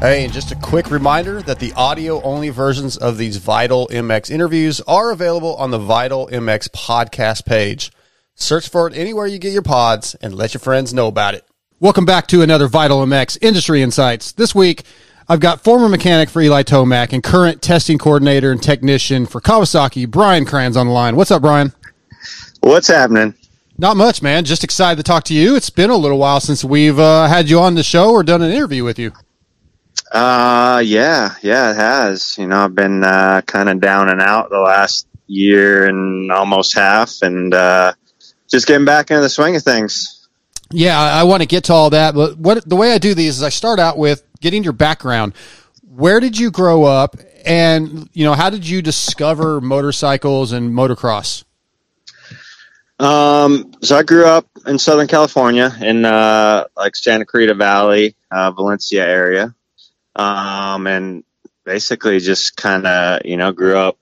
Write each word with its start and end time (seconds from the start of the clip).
Hey, 0.00 0.24
and 0.24 0.32
just 0.32 0.50
a 0.50 0.56
quick 0.56 0.90
reminder 0.90 1.42
that 1.42 1.58
the 1.58 1.74
audio 1.74 2.22
only 2.22 2.48
versions 2.48 2.96
of 2.96 3.18
these 3.18 3.36
Vital 3.36 3.86
MX 3.88 4.30
interviews 4.30 4.80
are 4.88 5.10
available 5.10 5.54
on 5.56 5.72
the 5.72 5.78
Vital 5.78 6.26
MX 6.28 6.70
podcast 6.70 7.44
page. 7.44 7.92
Search 8.34 8.66
for 8.66 8.86
it 8.88 8.96
anywhere 8.96 9.26
you 9.26 9.38
get 9.38 9.52
your 9.52 9.60
pods 9.60 10.14
and 10.22 10.34
let 10.34 10.54
your 10.54 10.60
friends 10.62 10.94
know 10.94 11.06
about 11.06 11.34
it. 11.34 11.46
Welcome 11.80 12.06
back 12.06 12.28
to 12.28 12.40
another 12.40 12.66
Vital 12.66 13.04
MX 13.04 13.36
Industry 13.42 13.82
Insights. 13.82 14.32
This 14.32 14.54
week, 14.54 14.84
I've 15.28 15.40
got 15.40 15.60
former 15.60 15.86
mechanic 15.86 16.30
for 16.30 16.40
Eli 16.40 16.62
Tomac 16.62 17.12
and 17.12 17.22
current 17.22 17.60
testing 17.60 17.98
coordinator 17.98 18.52
and 18.52 18.62
technician 18.62 19.26
for 19.26 19.42
Kawasaki, 19.42 20.10
Brian 20.10 20.46
Kranz 20.46 20.78
on 20.78 20.86
the 20.86 20.94
line. 20.94 21.14
What's 21.14 21.30
up, 21.30 21.42
Brian? 21.42 21.74
What's 22.60 22.88
happening? 22.88 23.34
Not 23.76 23.98
much, 23.98 24.22
man. 24.22 24.46
Just 24.46 24.64
excited 24.64 24.96
to 24.96 25.02
talk 25.02 25.24
to 25.24 25.34
you. 25.34 25.56
It's 25.56 25.68
been 25.68 25.90
a 25.90 25.96
little 25.96 26.16
while 26.16 26.40
since 26.40 26.64
we've 26.64 26.98
uh, 26.98 27.26
had 27.28 27.50
you 27.50 27.60
on 27.60 27.74
the 27.74 27.82
show 27.82 28.12
or 28.12 28.22
done 28.22 28.40
an 28.40 28.50
interview 28.50 28.82
with 28.82 28.98
you. 28.98 29.12
Uh, 30.10 30.82
yeah, 30.84 31.34
yeah, 31.42 31.70
it 31.70 31.76
has. 31.76 32.36
You 32.36 32.48
know, 32.48 32.64
I've 32.64 32.74
been 32.74 33.04
uh, 33.04 33.42
kind 33.46 33.68
of 33.68 33.80
down 33.80 34.08
and 34.08 34.20
out 34.20 34.50
the 34.50 34.58
last 34.58 35.06
year 35.26 35.86
and 35.86 36.32
almost 36.32 36.74
half, 36.74 37.22
and 37.22 37.54
uh, 37.54 37.92
just 38.48 38.66
getting 38.66 38.84
back 38.84 39.10
into 39.10 39.20
the 39.20 39.28
swing 39.28 39.54
of 39.54 39.62
things. 39.62 40.28
Yeah, 40.72 40.98
I, 40.98 41.20
I 41.20 41.22
want 41.24 41.42
to 41.42 41.46
get 41.46 41.64
to 41.64 41.72
all 41.72 41.90
that, 41.90 42.14
but 42.14 42.38
what 42.38 42.68
the 42.68 42.76
way 42.76 42.92
I 42.92 42.98
do 42.98 43.14
these 43.14 43.36
is 43.36 43.42
I 43.42 43.48
start 43.48 43.78
out 43.78 43.98
with 43.98 44.24
getting 44.40 44.64
your 44.64 44.72
background. 44.72 45.34
Where 45.88 46.20
did 46.20 46.38
you 46.38 46.50
grow 46.50 46.84
up, 46.84 47.16
and 47.44 48.08
you 48.12 48.24
know 48.24 48.34
how 48.34 48.50
did 48.50 48.66
you 48.66 48.82
discover 48.82 49.60
motorcycles 49.60 50.52
and 50.52 50.72
motocross? 50.72 51.44
Um, 52.98 53.72
so 53.80 53.96
I 53.96 54.02
grew 54.02 54.26
up 54.26 54.46
in 54.66 54.78
Southern 54.78 55.06
California 55.06 55.74
in 55.80 56.04
uh, 56.04 56.66
like 56.76 56.94
Santa 56.94 57.24
Clarita 57.24 57.54
Valley, 57.54 58.14
uh, 58.30 58.50
Valencia 58.50 59.06
area, 59.06 59.54
um, 60.16 60.86
and 60.86 61.24
basically 61.64 62.18
just 62.18 62.56
kind 62.56 62.86
of 62.86 63.24
you 63.24 63.36
know 63.36 63.52
grew 63.52 63.76
up 63.76 63.98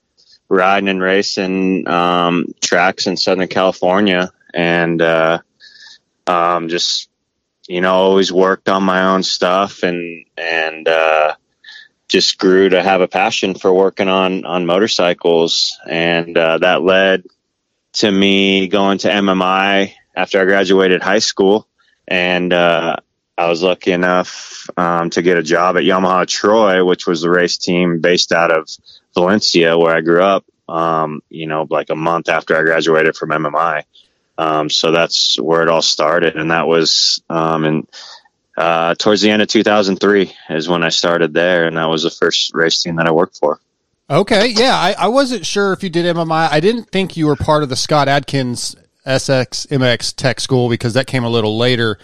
riding 0.49 0.89
and 0.89 1.01
racing 1.01 1.87
um, 1.87 2.47
tracks 2.61 3.07
in 3.07 3.17
Southern 3.17 3.47
California, 3.47 4.31
and 4.53 5.01
uh, 5.01 5.39
um, 6.27 6.69
just 6.69 7.09
you 7.67 7.81
know 7.81 7.93
always 7.93 8.31
worked 8.31 8.69
on 8.69 8.83
my 8.83 9.03
own 9.03 9.23
stuff 9.23 9.83
and 9.83 10.25
and 10.37 10.87
uh, 10.87 11.35
just 12.07 12.39
grew 12.39 12.69
to 12.69 12.81
have 12.81 13.01
a 13.01 13.07
passion 13.07 13.53
for 13.55 13.73
working 13.73 14.09
on 14.09 14.45
on 14.45 14.65
motorcycles, 14.65 15.79
and 15.87 16.37
uh, 16.37 16.57
that 16.57 16.81
led 16.81 17.23
to 17.93 18.11
me 18.11 18.67
going 18.67 18.97
to 18.99 19.09
MMI 19.09 19.93
after 20.15 20.41
I 20.41 20.45
graduated 20.45 21.01
high 21.01 21.19
school, 21.19 21.67
and 22.07 22.51
uh, 22.51 22.97
I 23.39 23.47
was 23.47 23.63
lucky 23.63 23.93
enough 23.93 24.69
um, 24.75 25.09
to 25.11 25.21
get 25.21 25.37
a 25.37 25.43
job 25.43 25.77
at 25.77 25.83
Yamaha 25.83 26.27
Troy, 26.27 26.83
which 26.83 27.07
was 27.07 27.21
the 27.21 27.29
race 27.29 27.57
team 27.57 28.01
based 28.01 28.33
out 28.33 28.51
of 28.51 28.69
Valencia, 29.13 29.77
where 29.77 29.95
I 29.95 30.01
grew 30.01 30.21
up. 30.21 30.43
Um, 30.67 31.23
you 31.29 31.47
know, 31.47 31.65
like 31.69 31.89
a 31.89 31.95
month 31.95 32.27
after 32.29 32.55
I 32.55 32.61
graduated 32.63 33.15
from 33.15 33.29
MMI. 33.29 33.85
Um, 34.37 34.69
so 34.69 34.91
that's 34.91 35.39
where 35.39 35.63
it 35.63 35.69
all 35.69 35.81
started, 35.81 36.35
and 36.35 36.51
that 36.51 36.67
was 36.67 37.23
um, 37.29 37.63
in 37.63 37.87
uh, 38.57 38.93
towards 38.95 39.21
the 39.21 39.29
end 39.31 39.41
of 39.41 39.47
2003 39.47 40.35
is 40.49 40.67
when 40.67 40.83
I 40.83 40.89
started 40.89 41.33
there, 41.33 41.65
and 41.65 41.77
that 41.77 41.89
was 41.89 42.03
the 42.03 42.09
first 42.09 42.53
race 42.53 42.83
team 42.83 42.97
that 42.97 43.07
I 43.07 43.11
worked 43.11 43.37
for. 43.37 43.59
Okay, 44.09 44.47
yeah, 44.49 44.75
I, 44.75 44.95
I 44.97 45.07
wasn't 45.07 45.45
sure 45.45 45.71
if 45.71 45.81
you 45.81 45.89
did 45.89 46.13
MMI. 46.13 46.49
I 46.51 46.59
didn't 46.59 46.91
think 46.91 47.15
you 47.15 47.27
were 47.27 47.37
part 47.37 47.63
of 47.63 47.69
the 47.69 47.77
Scott 47.77 48.09
Adkins 48.09 48.75
SX 49.05 49.67
MX 49.67 50.15
Tech 50.15 50.39
School 50.41 50.67
because 50.67 50.93
that 50.93 51.07
came 51.07 51.23
a 51.23 51.29
little 51.29 51.57
later. 51.57 51.97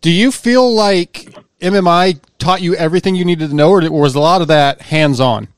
Do 0.00 0.10
you 0.10 0.30
feel 0.30 0.72
like 0.72 1.34
MMI 1.60 2.20
taught 2.38 2.62
you 2.62 2.74
everything 2.74 3.14
you 3.14 3.24
needed 3.24 3.50
to 3.50 3.56
know, 3.56 3.70
or 3.70 3.90
was 3.90 4.14
a 4.14 4.20
lot 4.20 4.42
of 4.42 4.48
that 4.48 4.80
hands 4.80 5.20
on? 5.20 5.48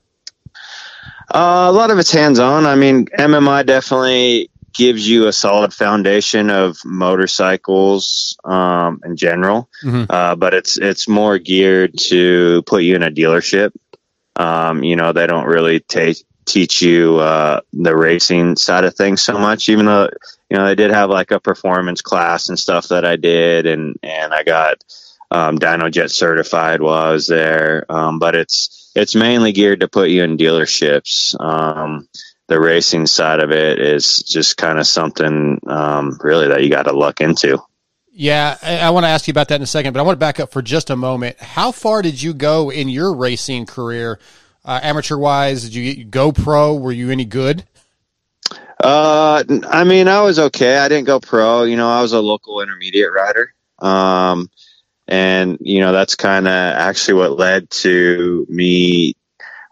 Uh, 1.33 1.69
a 1.69 1.73
lot 1.73 1.91
of 1.91 1.99
it's 1.99 2.11
hands 2.11 2.39
on. 2.39 2.67
I 2.67 2.75
mean, 2.75 3.07
MMI 3.07 3.65
definitely 3.67 4.51
gives 4.73 5.09
you 5.09 5.27
a 5.27 5.33
solid 5.33 5.73
foundation 5.73 6.51
of 6.51 6.79
motorcycles 6.85 8.37
um, 8.45 9.01
in 9.05 9.17
general, 9.17 9.69
mm-hmm. 9.85 10.05
uh, 10.09 10.37
but 10.37 10.55
it's 10.55 10.79
it's 10.79 11.07
more 11.07 11.39
geared 11.39 11.99
to 11.99 12.63
put 12.67 12.83
you 12.83 12.97
in 12.97 13.03
a 13.03 13.11
dealership. 13.11 13.73
Um, 14.37 14.83
you 14.83 14.97
know, 14.97 15.13
they 15.13 15.27
don't 15.27 15.47
really 15.47 15.81
take 15.81 16.17
teach 16.47 16.83
you 16.83 17.19
uh, 17.19 17.61
the 17.73 17.97
racing 17.97 18.57
side 18.57 18.85
of 18.85 18.95
things 18.95 19.23
so 19.23 19.39
much. 19.39 19.69
Even 19.69 19.87
though 19.87 20.09
you 20.51 20.57
know 20.57 20.67
they 20.67 20.75
did 20.75 20.91
have 20.91 21.11
like 21.11 21.31
a 21.31 21.41
performance 21.41 22.03
class 22.03 22.49
and 22.49 22.59
stuff 22.59 22.89
that 22.89 23.05
I 23.05 23.17
did, 23.17 23.67
and 23.67 23.97
and 24.03 24.35
I 24.35 24.43
got 24.43 24.83
um, 25.31 25.59
Dynojet 25.59 26.11
certified 26.11 26.83
while 26.83 27.03
I 27.03 27.13
was 27.13 27.27
there. 27.27 27.87
Um, 27.89 28.19
but 28.19 28.35
it's 28.35 28.91
it's 28.95 29.15
mainly 29.15 29.53
geared 29.53 29.81
to 29.81 29.89
put 29.89 30.11
you 30.11 30.25
in 30.25 30.37
dealerships. 30.37 31.41
Um, 31.41 32.09
the 32.49 32.61
racing 32.61 33.07
side 33.07 33.39
of 33.39 33.53
it 33.53 33.79
is 33.79 34.25
just 34.25 34.57
kind 34.57 34.81
of 34.81 34.87
something 34.87 35.61
um, 35.69 36.19
really 36.21 36.49
that 36.49 36.65
you 36.65 36.69
got 36.69 36.83
to 36.83 36.93
look 36.93 37.21
into. 37.21 37.63
Yeah, 38.13 38.59
I, 38.61 38.79
I 38.79 38.91
want 38.91 39.05
to 39.05 39.09
ask 39.09 39.29
you 39.29 39.33
about 39.33 39.49
that 39.49 39.57
in 39.57 39.63
a 39.63 39.67
second, 39.67 39.93
but 39.93 40.01
I 40.01 40.03
want 40.03 40.17
to 40.17 40.21
back 40.21 40.41
up 40.41 40.51
for 40.51 40.61
just 40.61 40.91
a 40.91 40.97
moment. 40.97 41.39
How 41.39 41.71
far 41.71 42.03
did 42.03 42.21
you 42.21 42.35
go 42.35 42.71
in 42.71 42.89
your 42.89 43.15
racing 43.15 43.67
career, 43.67 44.19
uh, 44.65 44.81
amateur 44.83 45.17
wise? 45.17 45.63
Did 45.63 45.75
you 45.77 46.05
go 46.05 46.33
pro? 46.33 46.75
Were 46.75 46.91
you 46.91 47.11
any 47.11 47.25
good? 47.25 47.65
Uh, 48.83 49.45
I 49.69 49.85
mean, 49.85 50.09
I 50.09 50.23
was 50.23 50.39
okay. 50.39 50.79
I 50.79 50.89
didn't 50.89 51.07
go 51.07 51.21
pro. 51.21 51.65
You 51.65 51.77
know, 51.77 51.89
I 51.89 52.01
was 52.01 52.13
a 52.13 52.21
local 52.21 52.63
intermediate 52.63 53.13
rider. 53.13 53.55
Um, 53.79 54.51
and 55.07 55.59
you 55.61 55.81
know, 55.81 55.93
that's 55.93 56.15
kind 56.15 56.47
of 56.47 56.53
actually 56.53 57.15
what 57.15 57.39
led 57.39 57.69
to 57.71 58.47
me 58.49 59.17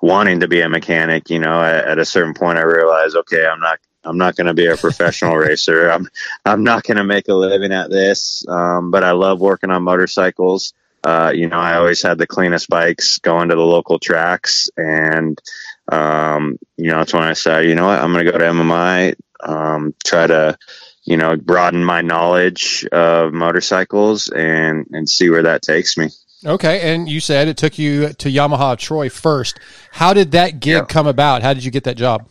wanting 0.03 0.41
to 0.41 0.49
be 0.49 0.61
a 0.61 0.69
mechanic. 0.69 1.31
You 1.31 1.39
know, 1.39 1.63
at, 1.63 1.87
at 1.87 1.99
a 1.99 2.05
certain 2.05 2.35
point, 2.35 2.59
I 2.59 2.63
realized, 2.63 3.17
okay, 3.17 3.47
I'm 3.47 3.61
not 3.61 3.79
I'm 4.05 4.19
not 4.19 4.37
going 4.37 4.47
to 4.47 4.55
be 4.55 4.67
a 4.67 4.77
professional 4.77 5.37
racer. 5.37 5.89
I'm 5.91 6.09
I'm 6.45 6.63
not 6.63 6.85
going 6.85 6.99
to 6.99 7.05
make 7.05 7.29
a 7.29 7.35
living 7.35 7.73
at 7.73 7.91
this. 7.91 8.45
Um, 8.47 8.91
but 8.91 9.05
I 9.05 9.13
love 9.13 9.41
working 9.41 9.71
on 9.71 9.85
motorcycles. 9.85 10.75
Uh, 11.05 11.33
you 11.35 11.49
know, 11.49 11.59
I 11.59 11.77
always 11.77 12.03
had 12.03 12.19
the 12.19 12.27
cleanest 12.27 12.69
bikes 12.69 13.19
going 13.19 13.49
to 13.49 13.55
the 13.55 13.63
local 13.63 13.99
tracks, 13.99 14.69
and 14.77 15.41
um, 15.91 16.59
you 16.77 16.91
know, 16.91 16.99
that's 16.99 17.15
when 17.15 17.23
I 17.23 17.33
said, 17.33 17.67
you 17.67 17.75
know 17.75 17.87
what, 17.87 18.01
I'm 18.01 18.13
going 18.13 18.25
to 18.25 18.33
go 18.33 18.39
to 18.39 18.45
MMI, 18.45 19.15
um, 19.41 19.95
try 20.05 20.27
to, 20.27 20.59
you 21.05 21.17
know, 21.17 21.37
broaden 21.37 21.85
my 21.85 22.03
knowledge 22.03 22.87
of 22.93 23.33
motorcycles 23.33 24.29
and 24.29 24.87
and 24.93 25.09
see 25.09 25.31
where 25.31 25.45
that 25.45 25.63
takes 25.63 25.97
me. 25.97 26.09
Okay, 26.45 26.93
and 26.93 27.09
you 27.09 27.21
said 27.21 27.49
it 27.49 27.57
took 27.57 27.79
you 27.79 28.11
to 28.11 28.29
Yamaha 28.31 28.79
Troy 28.79 29.09
first. 29.09 29.59
How 29.93 30.15
did 30.15 30.33
that 30.33 30.61
gig 30.61 30.73
yeah. 30.73 30.85
come 30.85 31.07
about? 31.07 31.43
How 31.43 31.53
did 31.53 31.65
you 31.65 31.71
get 31.71 31.85
that 31.85 31.97
job? 31.97 32.29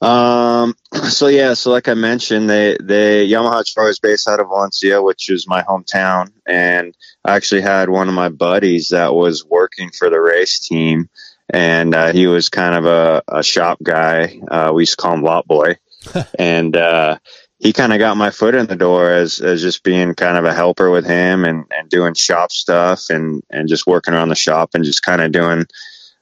Um, 0.00 0.74
so 1.08 1.26
yeah, 1.26 1.54
so 1.54 1.70
like 1.70 1.88
I 1.88 1.94
mentioned, 1.94 2.48
they, 2.48 2.76
they, 2.80 3.28
Yamaha 3.28 3.64
Troy 3.64 3.88
is 3.88 3.98
based 3.98 4.28
out 4.28 4.40
of 4.40 4.48
Valencia, 4.48 5.02
which 5.02 5.28
is 5.28 5.46
my 5.46 5.62
hometown. 5.62 6.32
And 6.46 6.96
I 7.24 7.36
actually 7.36 7.62
had 7.62 7.88
one 7.88 8.08
of 8.08 8.14
my 8.14 8.28
buddies 8.28 8.88
that 8.88 9.14
was 9.14 9.44
working 9.44 9.90
for 9.90 10.08
the 10.10 10.20
race 10.20 10.60
team 10.60 11.08
and, 11.50 11.94
uh, 11.94 12.12
he 12.12 12.26
was 12.26 12.48
kind 12.48 12.74
of 12.74 12.86
a, 12.86 13.22
a 13.28 13.42
shop 13.42 13.78
guy. 13.82 14.40
Uh, 14.50 14.72
we 14.74 14.82
used 14.82 14.98
to 14.98 15.02
call 15.02 15.14
him 15.14 15.22
Lot 15.22 15.46
Boy. 15.46 15.76
and, 16.38 16.76
uh, 16.76 17.18
he 17.58 17.72
kind 17.72 17.92
of 17.92 17.98
got 17.98 18.16
my 18.16 18.30
foot 18.30 18.54
in 18.54 18.66
the 18.66 18.76
door 18.76 19.10
as, 19.10 19.40
as 19.40 19.62
just 19.62 19.82
being 19.82 20.14
kind 20.14 20.36
of 20.36 20.44
a 20.44 20.54
helper 20.54 20.90
with 20.90 21.04
him 21.04 21.44
and, 21.44 21.64
and 21.70 21.90
doing 21.90 22.14
shop 22.14 22.52
stuff 22.52 23.10
and, 23.10 23.42
and 23.50 23.68
just 23.68 23.86
working 23.86 24.14
around 24.14 24.28
the 24.28 24.36
shop 24.36 24.70
and 24.74 24.84
just 24.84 25.02
kind 25.02 25.20
of 25.20 25.32
doing, 25.32 25.66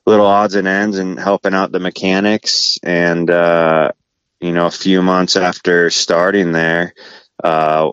little 0.07 0.27
odds 0.27 0.55
and 0.55 0.69
ends 0.69 0.99
and 0.99 1.19
helping 1.19 1.53
out 1.53 1.73
the 1.73 1.81
mechanics. 1.81 2.79
And, 2.83 3.29
uh, 3.29 3.93
you 4.41 4.53
know, 4.53 4.67
a 4.67 4.71
few 4.71 5.03
months 5.03 5.37
after 5.37 5.91
starting 5.91 6.53
there, 6.53 6.95
uh, 7.43 7.91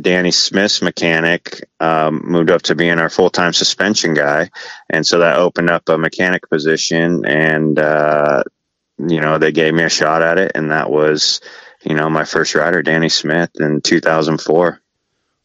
Danny 0.00 0.32
Smith's 0.32 0.82
mechanic 0.82 1.68
um, 1.78 2.22
moved 2.24 2.50
up 2.50 2.62
to 2.62 2.74
being 2.74 2.98
our 2.98 3.10
full 3.10 3.30
time 3.30 3.52
suspension 3.52 4.14
guy. 4.14 4.50
And 4.90 5.06
so 5.06 5.20
that 5.20 5.36
opened 5.36 5.70
up 5.70 5.88
a 5.88 5.96
mechanic 5.96 6.48
position. 6.48 7.24
And, 7.24 7.78
uh, 7.78 8.42
you 8.98 9.20
know, 9.20 9.38
they 9.38 9.52
gave 9.52 9.74
me 9.74 9.84
a 9.84 9.88
shot 9.88 10.22
at 10.22 10.38
it. 10.38 10.52
And 10.54 10.72
that 10.72 10.90
was, 10.90 11.40
you 11.84 11.94
know, 11.94 12.10
my 12.10 12.24
first 12.24 12.54
rider, 12.54 12.82
Danny 12.82 13.08
Smith, 13.08 13.50
in 13.60 13.80
2004. 13.80 14.80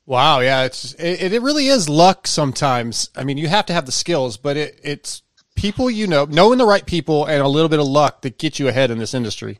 Wow, 0.07 0.39
yeah, 0.39 0.63
it's 0.63 0.93
it, 0.95 1.31
it 1.31 1.41
really 1.41 1.67
is 1.67 1.87
luck 1.87 2.25
sometimes. 2.25 3.09
I 3.15 3.23
mean, 3.23 3.37
you 3.37 3.47
have 3.47 3.67
to 3.67 3.73
have 3.73 3.85
the 3.85 3.91
skills, 3.91 4.35
but 4.35 4.57
it, 4.57 4.79
it's 4.83 5.21
people 5.55 5.89
you 5.89 6.07
know, 6.07 6.25
knowing 6.25 6.57
the 6.57 6.65
right 6.65 6.85
people, 6.85 7.25
and 7.25 7.41
a 7.41 7.47
little 7.47 7.69
bit 7.69 7.79
of 7.79 7.85
luck 7.85 8.23
that 8.23 8.39
get 8.39 8.59
you 8.59 8.67
ahead 8.67 8.89
in 8.91 8.97
this 8.97 9.13
industry. 9.13 9.59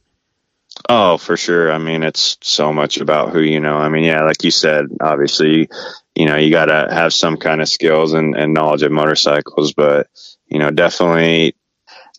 Oh, 0.89 1.17
for 1.17 1.37
sure. 1.37 1.71
I 1.71 1.77
mean, 1.77 2.03
it's 2.03 2.37
so 2.41 2.73
much 2.73 2.97
about 2.97 3.31
who 3.31 3.41
you 3.41 3.59
know. 3.59 3.77
I 3.77 3.89
mean, 3.89 4.03
yeah, 4.03 4.23
like 4.23 4.43
you 4.43 4.51
said, 4.51 4.85
obviously, 4.99 5.69
you 6.15 6.25
know, 6.25 6.35
you 6.35 6.51
got 6.51 6.65
to 6.65 6.87
have 6.93 7.13
some 7.13 7.37
kind 7.37 7.61
of 7.61 7.69
skills 7.69 8.13
and, 8.13 8.35
and 8.35 8.53
knowledge 8.53 8.83
of 8.83 8.91
motorcycles, 8.91 9.73
but, 9.73 10.07
you 10.47 10.59
know, 10.59 10.71
definitely 10.71 11.55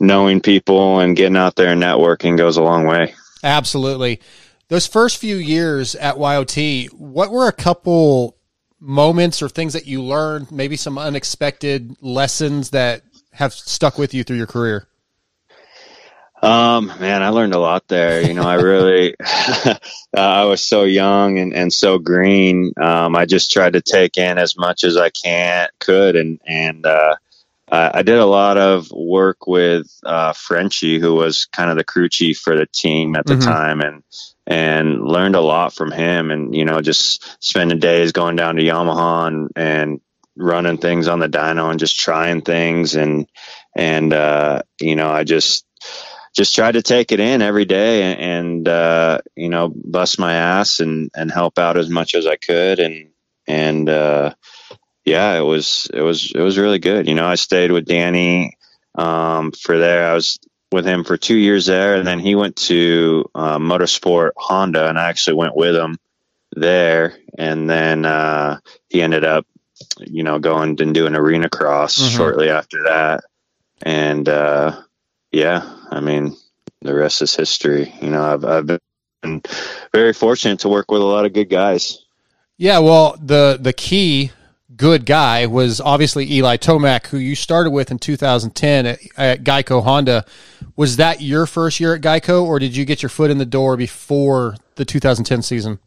knowing 0.00 0.40
people 0.40 1.00
and 1.00 1.16
getting 1.16 1.36
out 1.36 1.56
there 1.56 1.72
and 1.72 1.82
networking 1.82 2.36
goes 2.36 2.56
a 2.56 2.62
long 2.62 2.86
way. 2.86 3.14
Absolutely. 3.42 4.20
Those 4.68 4.86
first 4.86 5.18
few 5.18 5.36
years 5.36 5.94
at 5.94 6.18
YOT, 6.18 6.86
what 6.92 7.30
were 7.30 7.48
a 7.48 7.52
couple 7.52 8.36
moments 8.80 9.42
or 9.42 9.48
things 9.48 9.74
that 9.74 9.86
you 9.86 10.02
learned, 10.02 10.50
maybe 10.50 10.76
some 10.76 10.98
unexpected 10.98 11.94
lessons 12.00 12.70
that 12.70 13.02
have 13.32 13.52
stuck 13.52 13.98
with 13.98 14.14
you 14.14 14.24
through 14.24 14.36
your 14.36 14.46
career? 14.46 14.88
Um, 16.42 16.86
man, 16.98 17.22
I 17.22 17.28
learned 17.28 17.54
a 17.54 17.60
lot 17.60 17.86
there. 17.86 18.20
You 18.20 18.34
know, 18.34 18.42
I 18.42 18.54
really, 18.54 19.14
uh, 19.20 19.76
I 20.16 20.44
was 20.44 20.60
so 20.60 20.82
young 20.82 21.38
and, 21.38 21.54
and 21.54 21.72
so 21.72 21.98
green. 21.98 22.72
Um, 22.80 23.14
I 23.14 23.26
just 23.26 23.52
tried 23.52 23.74
to 23.74 23.80
take 23.80 24.18
in 24.18 24.38
as 24.38 24.56
much 24.56 24.82
as 24.82 24.96
I 24.96 25.10
can, 25.10 25.68
could. 25.78 26.16
And, 26.16 26.40
and, 26.44 26.84
uh, 26.84 27.14
I 27.74 28.02
did 28.02 28.18
a 28.18 28.26
lot 28.26 28.58
of 28.58 28.90
work 28.90 29.46
with, 29.46 29.86
uh, 30.04 30.34
Frenchie, 30.34 30.98
who 30.98 31.14
was 31.14 31.46
kind 31.46 31.70
of 31.70 31.78
the 31.78 31.84
crew 31.84 32.10
chief 32.10 32.38
for 32.38 32.54
the 32.54 32.66
team 32.66 33.16
at 33.16 33.24
the 33.24 33.34
mm-hmm. 33.34 33.48
time 33.48 33.80
and, 33.80 34.02
and 34.46 35.02
learned 35.02 35.36
a 35.36 35.40
lot 35.40 35.72
from 35.72 35.90
him 35.90 36.30
and, 36.30 36.54
you 36.54 36.66
know, 36.66 36.82
just 36.82 37.42
spending 37.42 37.78
days 37.78 38.12
going 38.12 38.36
down 38.36 38.56
to 38.56 38.62
Yamaha 38.62 39.28
and, 39.28 39.50
and 39.56 40.00
running 40.36 40.76
things 40.76 41.08
on 41.08 41.18
the 41.18 41.30
dyno 41.30 41.70
and 41.70 41.78
just 41.78 41.98
trying 41.98 42.42
things. 42.42 42.94
And, 42.94 43.26
and, 43.74 44.12
uh, 44.12 44.62
you 44.78 44.94
know, 44.94 45.10
I 45.10 45.24
just, 45.24 45.64
just 46.34 46.54
tried 46.54 46.72
to 46.72 46.82
take 46.82 47.12
it 47.12 47.20
in 47.20 47.42
every 47.42 47.64
day 47.64 48.02
and, 48.02 48.20
and 48.20 48.68
uh, 48.68 49.18
you 49.36 49.48
know 49.48 49.72
bust 49.74 50.18
my 50.18 50.34
ass 50.34 50.80
and 50.80 51.10
and 51.14 51.30
help 51.30 51.58
out 51.58 51.76
as 51.76 51.88
much 51.88 52.14
as 52.14 52.26
I 52.26 52.36
could. 52.36 52.78
And 52.78 53.10
and 53.46 53.88
uh, 53.88 54.34
yeah 55.04 55.38
it 55.38 55.42
was 55.42 55.88
it 55.92 56.00
was 56.00 56.32
it 56.34 56.40
was 56.40 56.58
really 56.58 56.78
good. 56.78 57.08
You 57.08 57.14
know 57.14 57.26
I 57.26 57.34
stayed 57.34 57.72
with 57.72 57.86
Danny 57.86 58.56
um, 58.94 59.52
for 59.52 59.78
there. 59.78 60.10
I 60.10 60.14
was 60.14 60.38
with 60.72 60.86
him 60.86 61.04
for 61.04 61.16
two 61.16 61.36
years 61.36 61.66
there. 61.66 61.96
And 61.96 62.06
then 62.06 62.18
he 62.18 62.34
went 62.34 62.56
to 62.56 63.30
uh, 63.34 63.58
motorsport 63.58 64.30
Honda 64.36 64.88
and 64.88 64.98
I 64.98 65.08
actually 65.10 65.36
went 65.36 65.56
with 65.56 65.76
him 65.76 65.98
there. 66.56 67.18
And 67.38 67.68
then 67.68 68.04
uh, 68.04 68.60
he 68.88 69.02
ended 69.02 69.24
up 69.24 69.46
you 70.00 70.22
know 70.22 70.38
going 70.38 70.80
and 70.80 70.94
doing 70.94 71.14
arena 71.14 71.48
cross 71.48 71.98
mm-hmm. 71.98 72.16
shortly 72.16 72.50
after 72.50 72.84
that. 72.84 73.24
And 73.82 74.28
uh, 74.28 74.80
yeah 75.32 75.78
I 75.92 76.00
mean, 76.00 76.36
the 76.80 76.94
rest 76.94 77.20
is 77.20 77.36
history. 77.36 77.92
You 78.00 78.10
know, 78.10 78.22
I've, 78.22 78.44
I've 78.44 78.66
been 79.22 79.42
very 79.92 80.14
fortunate 80.14 80.60
to 80.60 80.70
work 80.70 80.90
with 80.90 81.02
a 81.02 81.04
lot 81.04 81.26
of 81.26 81.34
good 81.34 81.50
guys. 81.50 81.98
Yeah, 82.56 82.78
well, 82.78 83.16
the 83.22 83.58
the 83.60 83.74
key 83.74 84.30
good 84.74 85.04
guy 85.04 85.46
was 85.46 85.80
obviously 85.80 86.30
Eli 86.32 86.56
Tomac, 86.56 87.08
who 87.08 87.18
you 87.18 87.34
started 87.34 87.70
with 87.70 87.90
in 87.90 87.98
2010 87.98 88.86
at, 88.86 88.98
at, 89.18 89.44
Geico 89.44 89.82
Honda. 89.82 90.24
Was 90.76 90.96
that 90.96 91.20
your 91.20 91.46
first 91.46 91.78
year 91.78 91.94
at 91.94 92.00
Geico, 92.00 92.44
or 92.44 92.58
did 92.58 92.74
you 92.74 92.86
get 92.86 93.02
your 93.02 93.10
foot 93.10 93.30
in 93.30 93.36
the 93.36 93.44
door 93.44 93.76
before 93.76 94.56
the 94.76 94.86
2010 94.86 95.42
season? 95.42 95.78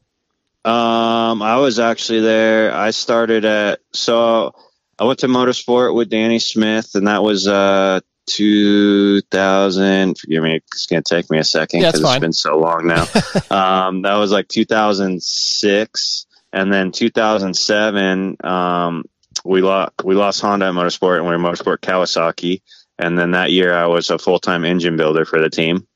Um, 0.64 1.42
I 1.42 1.58
was 1.58 1.80
actually 1.80 2.22
there. 2.22 2.74
I 2.74 2.92
started 2.92 3.44
at 3.44 3.80
so 3.92 4.54
I 5.00 5.06
went 5.06 5.20
to 5.20 5.28
motorsport 5.28 5.96
with 5.96 6.10
Danny 6.10 6.40
Smith, 6.40 6.94
and 6.94 7.08
that 7.08 7.24
was 7.24 7.48
uh 7.48 8.02
2000 8.28 10.18
forgive 10.18 10.44
me 10.44 10.56
it's 10.56 10.88
gonna 10.88 11.02
take 11.02 11.30
me 11.30 11.38
a 11.38 11.44
second 11.44 11.82
because 11.82 12.02
yeah, 12.02 12.12
it's 12.12 12.20
been 12.20 12.34
so 12.34 12.58
long 12.58 12.88
now. 12.88 13.06
Um, 13.50 14.02
that 14.02 14.16
was 14.16 14.32
like 14.32 14.48
2006 14.48 16.26
and 16.52 16.74
then 16.74 16.92
2007 16.92 18.38
um, 18.44 19.04
we 19.44 19.62
lost 19.62 19.92
we 20.04 20.16
lost 20.16 20.42
honda 20.42 20.72
motorsport 20.72 21.18
and 21.18 21.26
we 21.26 21.32
were 21.32 21.38
motorsport 21.38 21.80
kawasaki 21.80 22.62
and 22.98 23.18
then 23.18 23.32
that 23.32 23.52
year 23.52 23.74
i 23.74 23.86
was 23.86 24.10
a 24.10 24.18
full-time 24.18 24.66
engine 24.66 24.98
builder 24.98 25.26
for 25.26 25.40
the 25.40 25.50
team. 25.50 25.88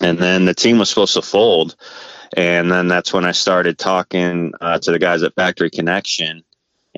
And 0.00 0.18
then 0.18 0.46
the 0.46 0.54
team 0.54 0.78
was 0.78 0.88
supposed 0.88 1.14
to 1.14 1.22
fold 1.22 1.76
and 2.36 2.70
then 2.70 2.88
that's 2.88 3.12
when 3.12 3.24
i 3.24 3.32
started 3.32 3.78
talking 3.78 4.52
uh, 4.60 4.78
to 4.78 4.92
the 4.92 4.98
guys 4.98 5.22
at 5.22 5.34
factory 5.34 5.70
connection 5.70 6.42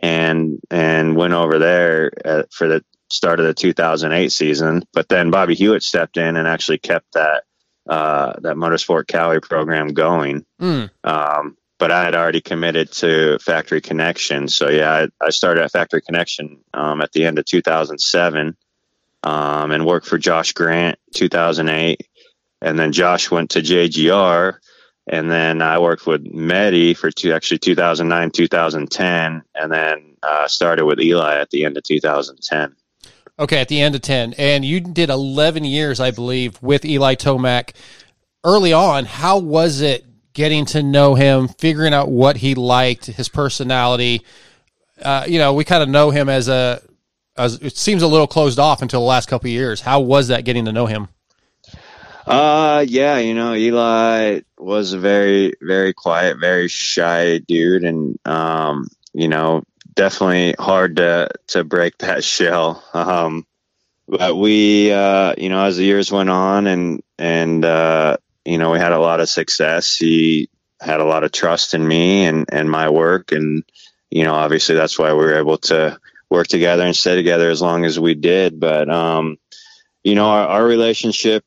and 0.00 0.60
and 0.70 1.16
went 1.16 1.34
over 1.34 1.58
there 1.58 2.12
uh, 2.24 2.42
for 2.50 2.68
the 2.68 2.84
start 3.12 3.40
of 3.40 3.46
the 3.46 3.54
2008 3.54 4.32
season. 4.32 4.82
But 4.92 5.08
then 5.08 5.30
Bobby 5.30 5.54
Hewitt 5.54 5.82
stepped 5.82 6.16
in 6.16 6.36
and 6.36 6.48
actually 6.48 6.78
kept 6.78 7.12
that 7.12 7.44
uh, 7.88 8.34
that 8.40 8.56
motorsport 8.56 9.06
Kawi 9.06 9.42
program 9.42 9.88
going. 9.88 10.44
Mm. 10.60 10.90
Um, 11.04 11.56
but 11.78 11.90
I 11.90 12.04
had 12.04 12.14
already 12.14 12.40
committed 12.40 12.92
to 12.92 13.38
Factory 13.40 13.80
Connection, 13.80 14.46
so 14.46 14.68
yeah, 14.68 14.92
I, 15.20 15.26
I 15.26 15.30
started 15.30 15.64
at 15.64 15.72
Factory 15.72 16.00
Connection 16.00 16.60
um, 16.72 17.00
at 17.00 17.10
the 17.10 17.24
end 17.24 17.40
of 17.40 17.44
2007, 17.44 18.56
um, 19.24 19.70
and 19.72 19.84
worked 19.84 20.06
for 20.06 20.16
Josh 20.16 20.52
Grant 20.52 20.96
2008, 21.14 22.06
and 22.60 22.78
then 22.78 22.92
Josh 22.92 23.30
went 23.30 23.50
to 23.50 23.62
JGR. 23.62 24.58
And 25.08 25.28
then 25.28 25.60
I 25.60 25.80
worked 25.80 26.06
with 26.06 26.24
Metty 26.24 26.94
for 26.94 27.10
two, 27.10 27.32
actually 27.32 27.58
2009, 27.58 28.30
2010, 28.30 29.42
and 29.52 29.72
then 29.72 30.16
uh, 30.22 30.46
started 30.46 30.84
with 30.84 31.00
Eli 31.00 31.40
at 31.40 31.50
the 31.50 31.64
end 31.64 31.76
of 31.76 31.82
2010. 31.82 32.76
Okay, 33.38 33.60
at 33.60 33.68
the 33.68 33.80
end 33.80 33.94
of 33.94 34.02
10. 34.02 34.34
And 34.34 34.64
you 34.64 34.80
did 34.80 35.10
11 35.10 35.64
years, 35.64 36.00
I 36.00 36.10
believe, 36.10 36.60
with 36.62 36.84
Eli 36.84 37.14
Tomac. 37.14 37.72
Early 38.44 38.72
on, 38.72 39.04
how 39.04 39.38
was 39.38 39.80
it 39.80 40.04
getting 40.34 40.64
to 40.66 40.82
know 40.82 41.14
him, 41.14 41.48
figuring 41.48 41.94
out 41.94 42.10
what 42.10 42.36
he 42.36 42.54
liked, 42.54 43.06
his 43.06 43.28
personality? 43.28 44.22
Uh, 45.00 45.24
you 45.26 45.38
know, 45.38 45.54
we 45.54 45.64
kind 45.64 45.82
of 45.82 45.88
know 45.88 46.10
him 46.10 46.28
as 46.28 46.48
a, 46.48 46.82
as 47.36 47.54
it 47.54 47.76
seems 47.76 48.02
a 48.02 48.06
little 48.06 48.26
closed 48.26 48.58
off 48.58 48.82
until 48.82 49.00
the 49.00 49.06
last 49.06 49.28
couple 49.28 49.48
years. 49.48 49.80
How 49.80 50.00
was 50.00 50.28
that 50.28 50.44
getting 50.44 50.66
to 50.66 50.72
know 50.72 50.86
him? 50.86 51.08
Uh, 52.26 52.84
yeah, 52.86 53.18
you 53.18 53.34
know, 53.34 53.54
Eli 53.54 54.40
was 54.58 54.92
a 54.92 54.98
very, 54.98 55.54
very 55.60 55.92
quiet, 55.92 56.38
very 56.38 56.68
shy 56.68 57.38
dude. 57.38 57.84
And, 57.84 58.18
um, 58.24 58.88
you 59.12 59.28
know, 59.28 59.64
definitely 59.94 60.54
hard 60.58 60.96
to 60.96 61.28
to 61.48 61.64
break 61.64 61.98
that 61.98 62.24
shell. 62.34 62.82
Um, 62.92 63.46
but 64.08 64.36
we, 64.36 64.92
uh, 64.92 65.34
you 65.38 65.48
know, 65.48 65.64
as 65.64 65.76
the 65.76 65.84
years 65.84 66.10
went 66.12 66.30
on, 66.30 66.66
and 66.66 67.02
and 67.18 67.64
uh, 67.64 68.16
you 68.44 68.58
know, 68.58 68.70
we 68.72 68.78
had 68.78 68.92
a 68.92 68.98
lot 69.00 69.20
of 69.20 69.28
success. 69.28 69.96
He 69.96 70.48
had 70.80 71.00
a 71.00 71.04
lot 71.04 71.24
of 71.24 71.32
trust 71.32 71.74
in 71.74 71.86
me 71.86 72.24
and 72.24 72.46
and 72.52 72.70
my 72.70 72.90
work, 72.90 73.32
and 73.32 73.64
you 74.10 74.24
know, 74.24 74.34
obviously 74.34 74.74
that's 74.74 74.98
why 74.98 75.12
we 75.12 75.18
were 75.18 75.38
able 75.38 75.58
to 75.58 75.98
work 76.28 76.46
together 76.48 76.82
and 76.82 76.96
stay 76.96 77.14
together 77.14 77.50
as 77.50 77.62
long 77.62 77.84
as 77.84 77.98
we 77.98 78.14
did. 78.14 78.58
But 78.58 78.90
um, 78.90 79.38
you 80.02 80.14
know, 80.14 80.26
our, 80.26 80.48
our 80.48 80.64
relationship 80.64 81.44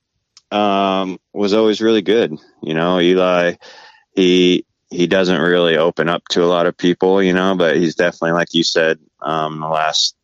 um, 0.51 1.19
was 1.33 1.53
always 1.53 1.81
really 1.81 2.01
good. 2.01 2.37
You 2.63 2.73
know, 2.73 2.99
Eli, 2.99 3.55
he 4.15 4.65
he 4.95 5.07
doesn't 5.07 5.41
really 5.41 5.77
open 5.77 6.09
up 6.09 6.23
to 6.29 6.43
a 6.43 6.47
lot 6.47 6.65
of 6.65 6.77
people, 6.77 7.21
you 7.21 7.33
know, 7.33 7.55
but 7.55 7.75
he's 7.75 7.95
definitely, 7.95 8.31
like 8.31 8.53
you 8.53 8.63
said, 8.63 8.97
um, 9.21 9.59
the 9.59 9.67
last 9.67 10.15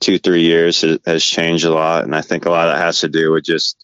two, 0.00 0.18
three 0.18 0.42
years 0.42 0.80
has, 0.82 0.98
has 1.04 1.24
changed 1.24 1.64
a 1.64 1.72
lot. 1.72 2.04
And 2.04 2.14
I 2.14 2.20
think 2.20 2.46
a 2.46 2.50
lot 2.50 2.68
of 2.68 2.74
that 2.74 2.84
has 2.84 3.00
to 3.00 3.08
do 3.08 3.32
with 3.32 3.44
just 3.44 3.76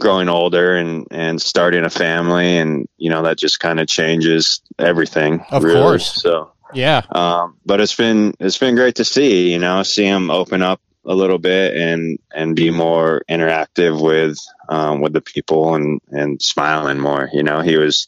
growing 0.00 0.28
older 0.28 0.76
and, 0.76 1.06
and 1.10 1.40
starting 1.40 1.84
a 1.84 1.90
family. 1.90 2.58
And, 2.58 2.86
you 2.98 3.10
know, 3.10 3.22
that 3.22 3.38
just 3.38 3.60
kind 3.60 3.80
of 3.80 3.86
changes 3.86 4.60
everything. 4.78 5.44
Of 5.50 5.62
really. 5.62 5.80
course. 5.80 6.14
So, 6.20 6.52
yeah. 6.74 7.02
Um, 7.10 7.56
but 7.64 7.80
it's 7.80 7.94
been, 7.94 8.34
it's 8.40 8.58
been 8.58 8.74
great 8.74 8.96
to 8.96 9.04
see, 9.04 9.52
you 9.52 9.58
know, 9.58 9.82
see 9.82 10.04
him 10.04 10.30
open 10.30 10.62
up 10.62 10.80
a 11.04 11.14
little 11.14 11.38
bit 11.38 11.76
and, 11.76 12.18
and 12.34 12.56
be 12.56 12.70
more 12.70 13.22
interactive 13.28 14.02
with, 14.02 14.38
um, 14.68 15.00
with 15.00 15.12
the 15.12 15.20
people 15.20 15.74
and, 15.74 16.00
and 16.08 16.40
smiling 16.42 16.98
more, 16.98 17.28
you 17.32 17.42
know, 17.42 17.60
he 17.60 17.76
was, 17.76 18.06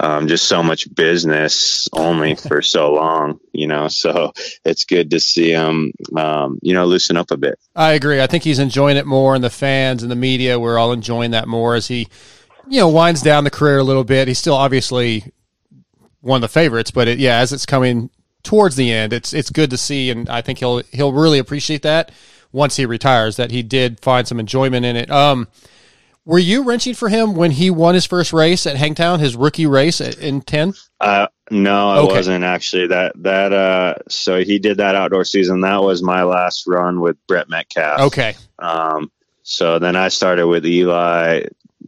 um, 0.00 0.28
just 0.28 0.48
so 0.48 0.62
much 0.62 0.92
business 0.94 1.88
only 1.92 2.34
for 2.48 2.62
so 2.62 2.92
long, 2.94 3.38
you 3.52 3.66
know. 3.66 3.88
So 3.88 4.32
it's 4.64 4.84
good 4.84 5.10
to 5.10 5.20
see 5.20 5.50
him, 5.50 5.92
um, 6.16 6.58
you 6.62 6.74
know, 6.74 6.86
loosen 6.86 7.16
up 7.16 7.30
a 7.30 7.36
bit. 7.36 7.58
I 7.76 7.92
agree. 7.92 8.20
I 8.20 8.26
think 8.26 8.42
he's 8.42 8.58
enjoying 8.58 8.96
it 8.96 9.06
more, 9.06 9.34
and 9.34 9.44
the 9.44 9.50
fans 9.50 10.02
and 10.02 10.10
the 10.10 10.16
media, 10.16 10.58
we're 10.58 10.78
all 10.78 10.92
enjoying 10.92 11.32
that 11.32 11.46
more 11.46 11.74
as 11.74 11.86
he, 11.86 12.08
you 12.66 12.80
know, 12.80 12.88
winds 12.88 13.22
down 13.22 13.44
the 13.44 13.50
career 13.50 13.78
a 13.78 13.84
little 13.84 14.04
bit. 14.04 14.26
He's 14.26 14.38
still 14.38 14.54
obviously 14.54 15.32
one 16.20 16.38
of 16.38 16.42
the 16.42 16.48
favorites, 16.48 16.90
but 16.90 17.06
it, 17.06 17.18
yeah, 17.18 17.38
as 17.38 17.52
it's 17.52 17.66
coming 17.66 18.10
towards 18.42 18.76
the 18.76 18.90
end, 18.90 19.12
it's 19.12 19.34
it's 19.34 19.50
good 19.50 19.70
to 19.70 19.76
see, 19.76 20.10
and 20.10 20.28
I 20.28 20.40
think 20.40 20.58
he'll 20.60 20.78
he'll 20.92 21.12
really 21.12 21.38
appreciate 21.38 21.82
that 21.82 22.10
once 22.52 22.76
he 22.76 22.86
retires. 22.86 23.36
That 23.36 23.50
he 23.50 23.62
did 23.62 24.00
find 24.00 24.26
some 24.26 24.40
enjoyment 24.40 24.86
in 24.86 24.96
it. 24.96 25.10
Um, 25.10 25.48
were 26.30 26.38
you 26.38 26.62
wrenching 26.62 26.94
for 26.94 27.08
him 27.08 27.34
when 27.34 27.50
he 27.50 27.70
won 27.70 27.94
his 27.94 28.06
first 28.06 28.32
race 28.32 28.64
at 28.64 28.76
Hangtown, 28.76 29.18
his 29.18 29.34
rookie 29.34 29.66
race 29.66 30.00
in 30.00 30.42
ten? 30.42 30.74
Uh, 31.00 31.26
no, 31.50 31.90
I 31.90 31.98
okay. 31.98 32.14
wasn't 32.14 32.44
actually. 32.44 32.86
That 32.86 33.20
that 33.22 33.52
uh, 33.52 33.94
so 34.08 34.38
he 34.38 34.60
did 34.60 34.76
that 34.76 34.94
outdoor 34.94 35.24
season. 35.24 35.62
That 35.62 35.82
was 35.82 36.04
my 36.04 36.22
last 36.22 36.68
run 36.68 37.00
with 37.00 37.16
Brett 37.26 37.48
Metcalf. 37.48 38.00
Okay. 38.12 38.36
Um, 38.60 39.10
so 39.42 39.80
then 39.80 39.96
I 39.96 40.06
started 40.06 40.46
with 40.46 40.64
Eli 40.64 41.46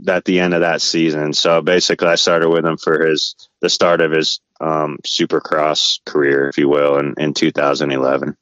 at 0.08 0.24
the 0.24 0.40
end 0.40 0.54
of 0.54 0.62
that 0.62 0.82
season. 0.82 1.34
So 1.34 1.62
basically, 1.62 2.08
I 2.08 2.16
started 2.16 2.48
with 2.48 2.66
him 2.66 2.78
for 2.78 3.06
his 3.06 3.36
the 3.60 3.70
start 3.70 4.00
of 4.00 4.10
his 4.10 4.40
um, 4.60 4.98
Supercross 5.06 6.00
career, 6.04 6.48
if 6.48 6.58
you 6.58 6.68
will, 6.68 6.98
in, 6.98 7.14
in 7.16 7.32
2011. 7.32 8.36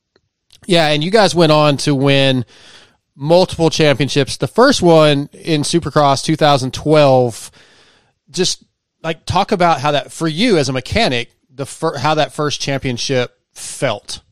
Yeah, 0.64 0.88
and 0.88 1.04
you 1.04 1.10
guys 1.10 1.34
went 1.34 1.52
on 1.52 1.76
to 1.78 1.94
win 1.94 2.46
multiple 3.20 3.68
championships. 3.68 4.38
The 4.38 4.48
first 4.48 4.80
one 4.80 5.28
in 5.32 5.60
Supercross 5.60 6.24
2012. 6.24 7.50
Just 8.30 8.64
like 9.02 9.26
talk 9.26 9.52
about 9.52 9.80
how 9.80 9.92
that 9.92 10.10
for 10.10 10.26
you 10.26 10.56
as 10.56 10.68
a 10.68 10.72
mechanic, 10.72 11.30
the 11.52 11.66
fir- 11.66 11.98
how 11.98 12.14
that 12.14 12.32
first 12.32 12.60
championship 12.60 13.38
felt? 13.52 14.22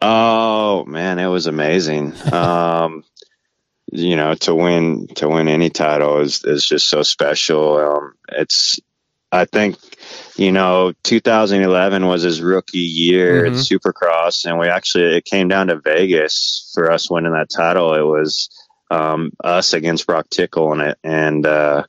Oh 0.00 0.84
man, 0.84 1.18
it 1.18 1.26
was 1.26 1.46
amazing. 1.46 2.14
um, 2.32 3.04
you 3.90 4.14
know, 4.14 4.34
to 4.34 4.54
win 4.54 5.08
to 5.16 5.28
win 5.28 5.48
any 5.48 5.70
title 5.70 6.18
is 6.20 6.44
is 6.44 6.64
just 6.64 6.88
so 6.88 7.02
special. 7.02 7.78
Um, 7.78 8.14
it's 8.28 8.78
I 9.32 9.44
think 9.46 9.76
you 10.40 10.52
know 10.52 10.92
2011 11.02 12.06
was 12.06 12.22
his 12.22 12.40
rookie 12.40 12.78
year 12.78 13.44
mm-hmm. 13.44 13.54
at 13.54 13.60
Supercross, 13.60 14.46
and 14.46 14.58
we 14.58 14.68
actually 14.68 15.16
it 15.16 15.26
came 15.26 15.48
down 15.48 15.66
to 15.66 15.78
Vegas 15.78 16.72
for 16.74 16.90
us 16.90 17.10
winning 17.10 17.34
that 17.34 17.50
title. 17.50 17.94
It 17.94 18.00
was 18.00 18.48
um, 18.90 19.32
us 19.44 19.74
against 19.74 20.06
Broc 20.06 20.30
Tickle 20.30 20.72
in 20.72 20.80
it, 20.80 20.98
and 21.04 21.44
uh, 21.44 21.84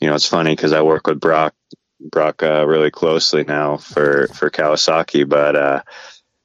you 0.00 0.08
know 0.08 0.14
it's 0.14 0.28
funny 0.28 0.54
because 0.54 0.72
I 0.72 0.82
work 0.82 1.08
with 1.08 1.18
Broc 1.18 1.54
Broc 2.00 2.42
uh, 2.44 2.64
really 2.66 2.92
closely 2.92 3.42
now 3.42 3.76
for 3.76 4.28
for 4.28 4.48
Kawasaki, 4.48 5.28
but. 5.28 5.56
Uh, 5.56 5.82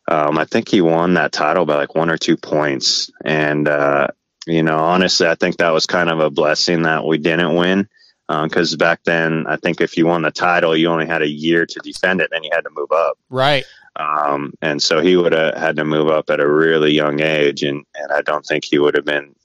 um, 0.05 0.37
I 0.37 0.43
think 0.43 0.67
he 0.67 0.81
won 0.81 1.13
that 1.13 1.31
title 1.31 1.65
by 1.65 1.77
like 1.77 1.95
one 1.95 2.09
or 2.09 2.17
two 2.17 2.35
points. 2.35 3.09
And, 3.23 3.69
uh, 3.69 4.07
you 4.45 4.61
know, 4.61 4.77
honestly, 4.77 5.27
I 5.27 5.35
think 5.35 5.57
that 5.57 5.71
was 5.71 5.85
kind 5.85 6.09
of 6.09 6.19
a 6.19 6.29
blessing 6.29 6.81
that 6.81 7.05
we 7.05 7.17
didn't 7.17 7.55
win. 7.55 7.87
Because 8.27 8.73
um, 8.73 8.77
back 8.77 9.01
then, 9.03 9.45
I 9.47 9.57
think 9.57 9.81
if 9.81 9.97
you 9.97 10.07
won 10.07 10.21
the 10.21 10.31
title, 10.31 10.75
you 10.75 10.87
only 10.87 11.05
had 11.05 11.21
a 11.21 11.27
year 11.27 11.65
to 11.65 11.79
defend 11.81 12.21
it, 12.21 12.29
then 12.31 12.43
you 12.43 12.51
had 12.53 12.63
to 12.63 12.69
move 12.71 12.91
up. 12.91 13.17
Right. 13.29 13.65
Um, 13.95 14.53
and 14.61 14.81
so 14.81 15.01
he 15.01 15.15
would 15.15 15.33
have 15.33 15.55
had 15.55 15.75
to 15.75 15.83
move 15.83 16.07
up 16.07 16.29
at 16.29 16.39
a 16.39 16.47
really 16.47 16.93
young 16.93 17.19
age, 17.19 17.63
and, 17.63 17.85
and 17.95 18.11
I 18.11 18.21
don't 18.21 18.45
think 18.45 18.65
he 18.65 18.79
would 18.79 18.95
have 18.95 19.05
been 19.05 19.35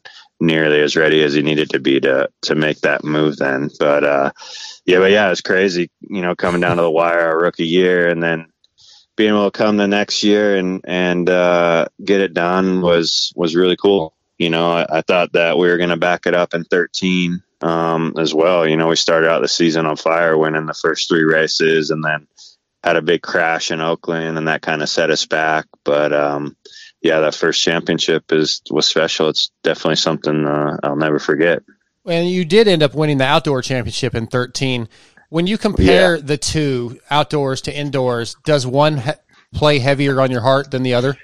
nearly 0.40 0.80
as 0.80 0.97
ready 0.97 1.23
as 1.23 1.35
he 1.35 1.42
needed 1.42 1.70
to 1.70 1.80
be 1.80 2.00
to 2.00 2.30
to 2.42 2.54
make 2.54 2.80
that 2.80 3.04
move 3.04 3.37
then. 3.37 3.70
But 3.78 4.04
uh, 4.04 4.30
yeah, 4.87 4.99
but 4.99 5.11
yeah, 5.11 5.30
it's 5.30 5.40
crazy, 5.40 5.90
you 6.00 6.23
know, 6.23 6.35
coming 6.35 6.61
down 6.61 6.76
to 6.76 6.82
the 6.82 6.90
wire 6.90 7.20
our 7.20 7.38
rookie 7.38 7.66
year, 7.66 8.08
and 8.08 8.23
then 8.23 8.47
being 9.16 9.30
able 9.30 9.50
to 9.50 9.58
come 9.58 9.76
the 9.76 9.88
next 9.88 10.23
year 10.23 10.56
and 10.56 10.80
and 10.87 11.28
uh, 11.28 11.87
get 12.02 12.20
it 12.20 12.32
done 12.32 12.80
was 12.80 13.32
was 13.37 13.54
really 13.54 13.76
cool. 13.76 14.14
You 14.38 14.50
know, 14.50 14.70
I, 14.70 14.87
I 14.99 15.02
thought 15.02 15.32
that 15.32 15.58
we 15.58 15.68
were 15.68 15.76
going 15.76 15.90
to 15.90 15.97
back 15.97 16.26
it 16.26 16.35
up 16.35 16.54
in 16.54 16.64
13 16.64 17.42
um, 17.60 18.14
as 18.18 18.34
well. 18.34 18.66
You 18.66 18.76
know, 18.76 18.88
we 18.88 18.96
started 18.96 19.30
out 19.30 19.42
the 19.42 19.48
season 19.48 19.86
on 19.86 19.96
fire, 19.96 20.36
winning 20.36 20.66
the 20.66 20.74
first 20.74 21.08
three 21.08 21.24
races, 21.24 21.90
and 21.90 22.04
then 22.04 22.26
had 22.82 22.96
a 22.96 23.02
big 23.02 23.22
crash 23.22 23.70
in 23.70 23.80
Oakland, 23.80 24.38
and 24.38 24.48
that 24.48 24.62
kind 24.62 24.82
of 24.82 24.88
set 24.88 25.10
us 25.10 25.26
back. 25.26 25.66
But 25.84 26.12
um, 26.12 26.56
yeah, 27.02 27.20
that 27.20 27.34
first 27.34 27.62
championship 27.62 28.32
is 28.32 28.62
was 28.70 28.86
special. 28.86 29.28
It's 29.28 29.50
definitely 29.62 29.96
something 29.96 30.46
uh, 30.46 30.76
I'll 30.82 30.96
never 30.96 31.18
forget. 31.18 31.62
And 32.06 32.28
you 32.28 32.44
did 32.44 32.68
end 32.68 32.82
up 32.82 32.94
winning 32.94 33.18
the 33.18 33.24
outdoor 33.24 33.60
championship 33.60 34.14
in 34.14 34.26
13. 34.26 34.88
When 35.28 35.46
you 35.46 35.58
compare 35.58 36.16
yeah. 36.16 36.22
the 36.22 36.38
two, 36.38 36.98
outdoors 37.10 37.60
to 37.62 37.76
indoors, 37.76 38.34
does 38.44 38.66
one 38.66 38.96
he- 38.96 39.10
play 39.52 39.78
heavier 39.78 40.20
on 40.20 40.30
your 40.30 40.40
heart 40.40 40.70
than 40.70 40.82
the 40.82 40.94
other? 40.94 41.18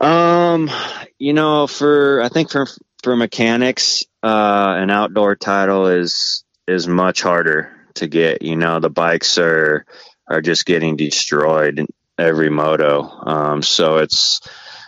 Um, 0.00 0.70
you 1.18 1.34
know, 1.34 1.66
for 1.66 2.22
I 2.22 2.28
think 2.28 2.50
for 2.50 2.66
for 3.02 3.14
mechanics, 3.16 4.04
uh, 4.22 4.74
an 4.78 4.90
outdoor 4.90 5.36
title 5.36 5.86
is 5.86 6.44
is 6.66 6.86
much 6.86 7.22
harder 7.22 7.72
to 7.94 8.06
get. 8.06 8.42
You 8.42 8.56
know, 8.56 8.80
the 8.80 8.90
bikes 8.90 9.38
are 9.38 9.86
are 10.28 10.40
just 10.40 10.66
getting 10.66 10.96
destroyed 10.96 11.86
every 12.18 12.50
moto. 12.50 13.02
Um, 13.02 13.62
so 13.62 13.98
it's 13.98 14.40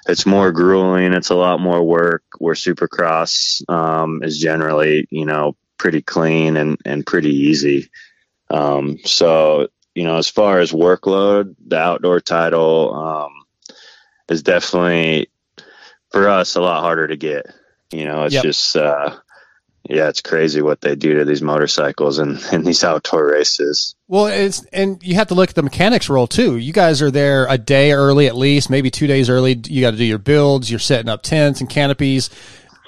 it's 0.08 0.26
more 0.26 0.52
grueling. 0.52 1.12
It's 1.12 1.30
a 1.30 1.34
lot 1.34 1.60
more 1.60 1.82
work. 1.82 2.24
Where 2.38 2.54
Supercross 2.54 3.68
um, 3.68 4.22
is 4.22 4.38
generally, 4.38 5.06
you 5.10 5.26
know, 5.26 5.56
pretty 5.78 6.02
clean 6.02 6.56
and, 6.56 6.78
and 6.84 7.06
pretty 7.06 7.34
easy. 7.34 7.90
Um, 8.50 8.98
so, 9.04 9.68
you 9.94 10.04
know, 10.04 10.16
as 10.16 10.28
far 10.28 10.60
as 10.60 10.72
workload, 10.72 11.56
the 11.66 11.78
outdoor 11.78 12.20
title 12.20 12.94
um, 12.94 13.32
is 14.28 14.42
definitely 14.42 15.28
for 16.10 16.28
us 16.28 16.56
a 16.56 16.60
lot 16.60 16.82
harder 16.82 17.08
to 17.08 17.16
get. 17.16 17.46
You 17.92 18.04
know, 18.04 18.24
it's 18.24 18.34
yep. 18.34 18.42
just, 18.42 18.76
uh, 18.76 19.16
yeah, 19.88 20.08
it's 20.08 20.20
crazy 20.20 20.62
what 20.62 20.80
they 20.80 20.94
do 20.94 21.18
to 21.18 21.24
these 21.24 21.42
motorcycles 21.42 22.18
and, 22.18 22.38
and 22.52 22.64
these 22.64 22.84
outdoor 22.84 23.26
races. 23.30 23.94
Well, 24.08 24.26
it's 24.26 24.64
and 24.72 25.02
you 25.02 25.14
have 25.16 25.28
to 25.28 25.34
look 25.34 25.50
at 25.50 25.54
the 25.54 25.62
mechanics 25.62 26.08
role 26.08 26.26
too. 26.26 26.56
You 26.56 26.72
guys 26.72 27.02
are 27.02 27.10
there 27.10 27.46
a 27.48 27.58
day 27.58 27.92
early 27.92 28.26
at 28.26 28.36
least, 28.36 28.70
maybe 28.70 28.90
two 28.90 29.06
days 29.06 29.28
early. 29.28 29.60
You 29.66 29.80
got 29.80 29.92
to 29.92 29.96
do 29.96 30.04
your 30.04 30.18
builds. 30.18 30.70
You're 30.70 30.80
setting 30.80 31.08
up 31.08 31.22
tents 31.22 31.60
and 31.60 31.68
canopies. 31.68 32.30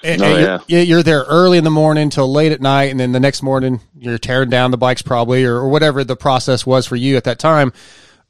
And, 0.03 0.21
oh, 0.21 0.37
and 0.37 0.63
you're, 0.69 0.83
you're, 0.83 1.03
there 1.03 1.23
early 1.23 1.57
in 1.57 1.65
the 1.65 1.71
morning 1.71 2.11
till 2.11 2.31
late 2.31 2.53
at 2.53 2.61
night, 2.61 2.91
and 2.91 3.01
then 3.01 3.13
the 3.13 3.21
next 3.21 3.43
morning 3.43 3.81
you're 3.97 4.19
tearing 4.19 4.51
down 4.51 4.71
the 4.71 4.77
bikes 4.77 5.01
probably, 5.01 5.47
or, 5.47 5.57
or 5.57 5.69
whatever 5.71 6.05
the 6.05 6.15
process 6.15 6.67
was 6.67 6.87
for 6.87 6.95
you 6.95 7.17
at 7.17 7.25
that 7.25 7.39
time. 7.39 7.73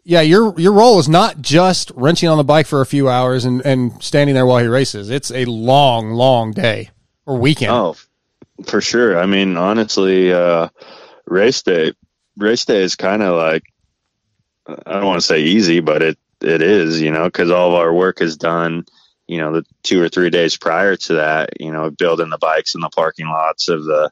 Yeah, 0.05 0.21
your 0.21 0.59
your 0.59 0.73
role 0.73 0.99
is 0.99 1.09
not 1.09 1.41
just 1.41 1.91
wrenching 1.95 2.29
on 2.29 2.37
the 2.37 2.45
bike 2.45 2.67
for 2.67 2.83
a 2.83 2.87
few 2.87 3.09
hours 3.09 3.47
and, 3.47 3.65
and 3.65 4.03
standing 4.03 4.35
there 4.35 4.45
while 4.45 4.59
he 4.59 4.69
races. 4.69 5.09
It's 5.09 5.31
a 5.31 5.47
long, 5.47 6.11
long 6.11 6.53
day 6.53 6.91
or 7.25 7.39
weekend. 7.39 7.73
Oh, 7.73 7.97
for 8.67 8.83
sure. 8.83 9.19
I 9.19 9.25
mean, 9.25 9.57
honestly, 9.57 10.33
uh, 10.33 10.69
race 11.27 11.63
day 11.63 11.93
race 12.37 12.65
day 12.67 12.83
is 12.83 12.97
kind 12.97 13.23
of 13.23 13.37
like 13.37 13.65
I 14.67 14.93
don't 14.93 15.07
want 15.07 15.21
to 15.21 15.27
say 15.27 15.41
easy, 15.41 15.81
but 15.81 16.03
it 16.03 16.19
it 16.43 16.61
is, 16.61 17.01
you 17.01 17.11
know, 17.11 17.25
because 17.25 17.51
all 17.51 17.71
of 17.71 17.75
our 17.75 17.93
work 17.93 18.21
is 18.21 18.37
done 18.37 18.85
you 19.27 19.39
know, 19.39 19.53
the 19.53 19.65
two 19.83 20.03
or 20.03 20.09
three 20.09 20.31
days 20.31 20.57
prior 20.57 20.97
to 20.97 21.15
that, 21.15 21.61
you 21.61 21.73
know, 21.73 21.91
building 21.91 22.31
the 22.31 22.39
bikes 22.39 22.75
in 22.75 22.81
the 22.81 22.91
parking 22.91 23.27
lots 23.27 23.69
of 23.69 23.85
the 23.85 24.11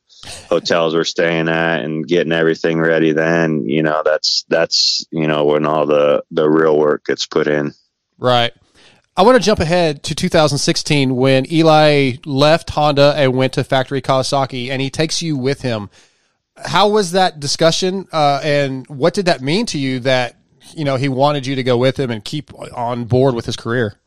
hotels 0.49 0.95
we're 0.95 1.05
staying 1.05 1.49
at 1.49 1.85
and 1.85 2.07
getting 2.07 2.33
everything 2.33 2.81
ready 2.81 3.13
then, 3.13 3.69
you 3.69 3.83
know, 3.83 4.03
that's 4.05 4.45
that's, 4.49 5.05
you 5.11 5.27
know, 5.27 5.45
when 5.45 5.67
all 5.67 5.87
the 5.87 6.23
the 6.31 6.49
real 6.49 6.79
work 6.79 7.05
gets 7.05 7.27
put 7.27 7.47
in. 7.47 7.75
Right. 8.19 8.53
I 9.15 9.23
want 9.23 9.37
to 9.37 9.45
jump 9.45 9.61
ahead 9.61 10.03
to 10.05 10.15
2016 10.15 11.15
when 11.15 11.53
Eli 11.53 12.13
left 12.25 12.71
Honda 12.71 13.13
and 13.15 13.35
went 13.35 13.53
to 13.55 13.65
factory 13.65 14.01
Kawasaki 14.01 14.71
and 14.71 14.81
he 14.81 14.89
takes 14.89 15.21
you 15.21 15.37
with 15.37 15.61
him. 15.61 15.91
How 16.57 16.89
was 16.89 17.13
that 17.13 17.39
discussion 17.39 18.09
uh, 18.13 18.41
and 18.43 18.87
what 18.87 19.13
did 19.13 19.27
that 19.27 19.43
mean 19.43 19.67
to 19.67 19.79
you 19.79 20.01
that, 20.01 20.37
you 20.75 20.85
know, 20.87 20.97
he 20.97 21.11
wanted 21.11 21.47
you 21.47 21.57
to 21.57 21.63
go 21.63 21.77
with 21.77 22.01
him 22.01 22.11
and 22.11 22.25
keep 22.25 22.55
on 22.75 23.05
board 23.05 23.35
with 23.35 23.45
his 23.45 23.57
career? 23.57 23.99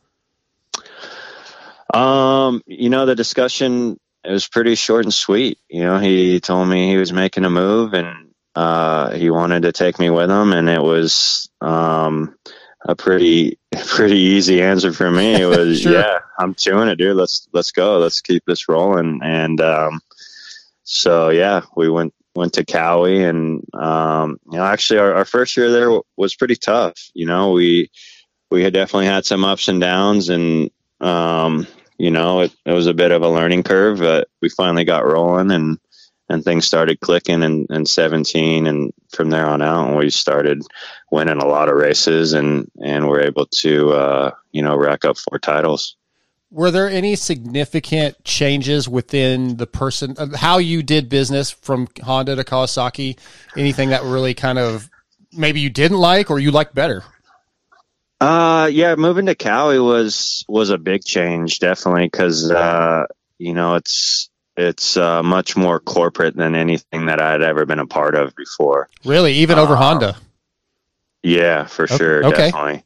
Um, 1.92 2.62
you 2.66 2.90
know, 2.90 3.06
the 3.06 3.14
discussion 3.14 3.98
it 4.24 4.32
was 4.32 4.48
pretty 4.48 4.74
short 4.74 5.04
and 5.04 5.14
sweet. 5.14 5.58
You 5.68 5.84
know, 5.84 5.98
he 5.98 6.40
told 6.40 6.68
me 6.68 6.90
he 6.90 6.96
was 6.96 7.12
making 7.12 7.44
a 7.44 7.50
move 7.50 7.94
and 7.94 8.34
uh, 8.56 9.10
he 9.12 9.30
wanted 9.30 9.62
to 9.62 9.72
take 9.72 9.98
me 9.98 10.08
with 10.08 10.30
him, 10.30 10.52
and 10.52 10.68
it 10.68 10.82
was 10.82 11.48
um, 11.60 12.34
a 12.80 12.96
pretty 12.96 13.58
pretty 13.86 14.18
easy 14.18 14.62
answer 14.62 14.92
for 14.92 15.10
me. 15.10 15.34
It 15.34 15.46
was 15.46 15.80
sure. 15.82 15.92
yeah, 15.92 16.20
I'm 16.38 16.54
doing 16.54 16.88
it, 16.88 16.96
dude. 16.96 17.16
Let's 17.16 17.46
let's 17.52 17.70
go. 17.70 17.98
Let's 17.98 18.22
keep 18.22 18.42
this 18.46 18.66
rolling. 18.68 19.20
And 19.22 19.60
um, 19.60 20.00
so 20.84 21.28
yeah, 21.28 21.62
we 21.76 21.90
went 21.90 22.14
went 22.34 22.54
to 22.54 22.64
Kawi, 22.64 23.28
and 23.28 23.62
um, 23.74 24.38
you 24.50 24.56
know, 24.56 24.64
actually, 24.64 25.00
our, 25.00 25.14
our 25.16 25.24
first 25.26 25.56
year 25.58 25.70
there 25.70 26.00
was 26.16 26.34
pretty 26.34 26.56
tough. 26.56 27.10
You 27.12 27.26
know, 27.26 27.52
we 27.52 27.90
we 28.50 28.64
had 28.64 28.72
definitely 28.72 29.06
had 29.06 29.26
some 29.26 29.44
ups 29.44 29.68
and 29.68 29.82
downs, 29.82 30.30
and 30.30 30.70
um, 31.02 31.66
you 31.98 32.10
know, 32.10 32.40
it, 32.40 32.54
it 32.64 32.72
was 32.72 32.86
a 32.86 32.94
bit 32.94 33.12
of 33.12 33.22
a 33.22 33.28
learning 33.28 33.62
curve, 33.62 33.98
but 33.98 34.28
we 34.40 34.48
finally 34.48 34.84
got 34.84 35.06
rolling 35.06 35.50
and, 35.50 35.78
and 36.28 36.44
things 36.44 36.66
started 36.66 37.00
clicking 37.00 37.42
in, 37.42 37.66
in 37.70 37.86
17 37.86 38.66
and 38.66 38.92
from 39.10 39.30
there 39.30 39.46
on 39.46 39.62
out 39.62 39.96
we 39.96 40.10
started 40.10 40.62
winning 41.10 41.38
a 41.38 41.46
lot 41.46 41.68
of 41.68 41.76
races 41.76 42.32
and 42.32 42.70
and 42.82 43.08
we're 43.08 43.20
able 43.20 43.46
to 43.46 43.92
uh, 43.92 44.30
you 44.52 44.62
know 44.62 44.76
rack 44.76 45.04
up 45.04 45.16
four 45.16 45.38
titles. 45.38 45.96
Were 46.50 46.70
there 46.70 46.88
any 46.88 47.16
significant 47.16 48.22
changes 48.24 48.88
within 48.88 49.56
the 49.56 49.66
person 49.66 50.16
uh, 50.18 50.36
how 50.36 50.58
you 50.58 50.82
did 50.82 51.08
business 51.08 51.50
from 51.50 51.88
honda 52.02 52.36
to 52.36 52.44
kawasaki? 52.44 53.18
Anything 53.56 53.90
that 53.90 54.02
really 54.02 54.34
kind 54.34 54.58
of 54.58 54.90
maybe 55.32 55.60
you 55.60 55.70
didn't 55.70 55.98
like 55.98 56.30
or 56.30 56.38
you 56.38 56.50
liked 56.50 56.74
better 56.74 57.04
uh, 58.20 58.68
yeah, 58.72 58.94
moving 58.94 59.26
to 59.26 59.34
Kawi 59.34 59.84
was 59.84 60.44
was 60.48 60.70
a 60.70 60.78
big 60.78 61.04
change, 61.04 61.58
definitely, 61.58 62.06
because 62.06 62.50
uh, 62.50 63.06
you 63.38 63.52
know 63.52 63.74
it's 63.74 64.30
it's 64.56 64.96
uh, 64.96 65.22
much 65.22 65.56
more 65.56 65.80
corporate 65.80 66.34
than 66.34 66.54
anything 66.54 67.06
that 67.06 67.20
I 67.20 67.32
had 67.32 67.42
ever 67.42 67.66
been 67.66 67.78
a 67.78 67.86
part 67.86 68.14
of 68.14 68.34
before. 68.34 68.88
Really, 69.04 69.34
even 69.34 69.58
over 69.58 69.74
uh, 69.74 69.76
Honda. 69.76 70.16
Yeah, 71.22 71.66
for 71.66 71.86
sure, 71.86 72.24
okay. 72.24 72.50
definitely. 72.50 72.84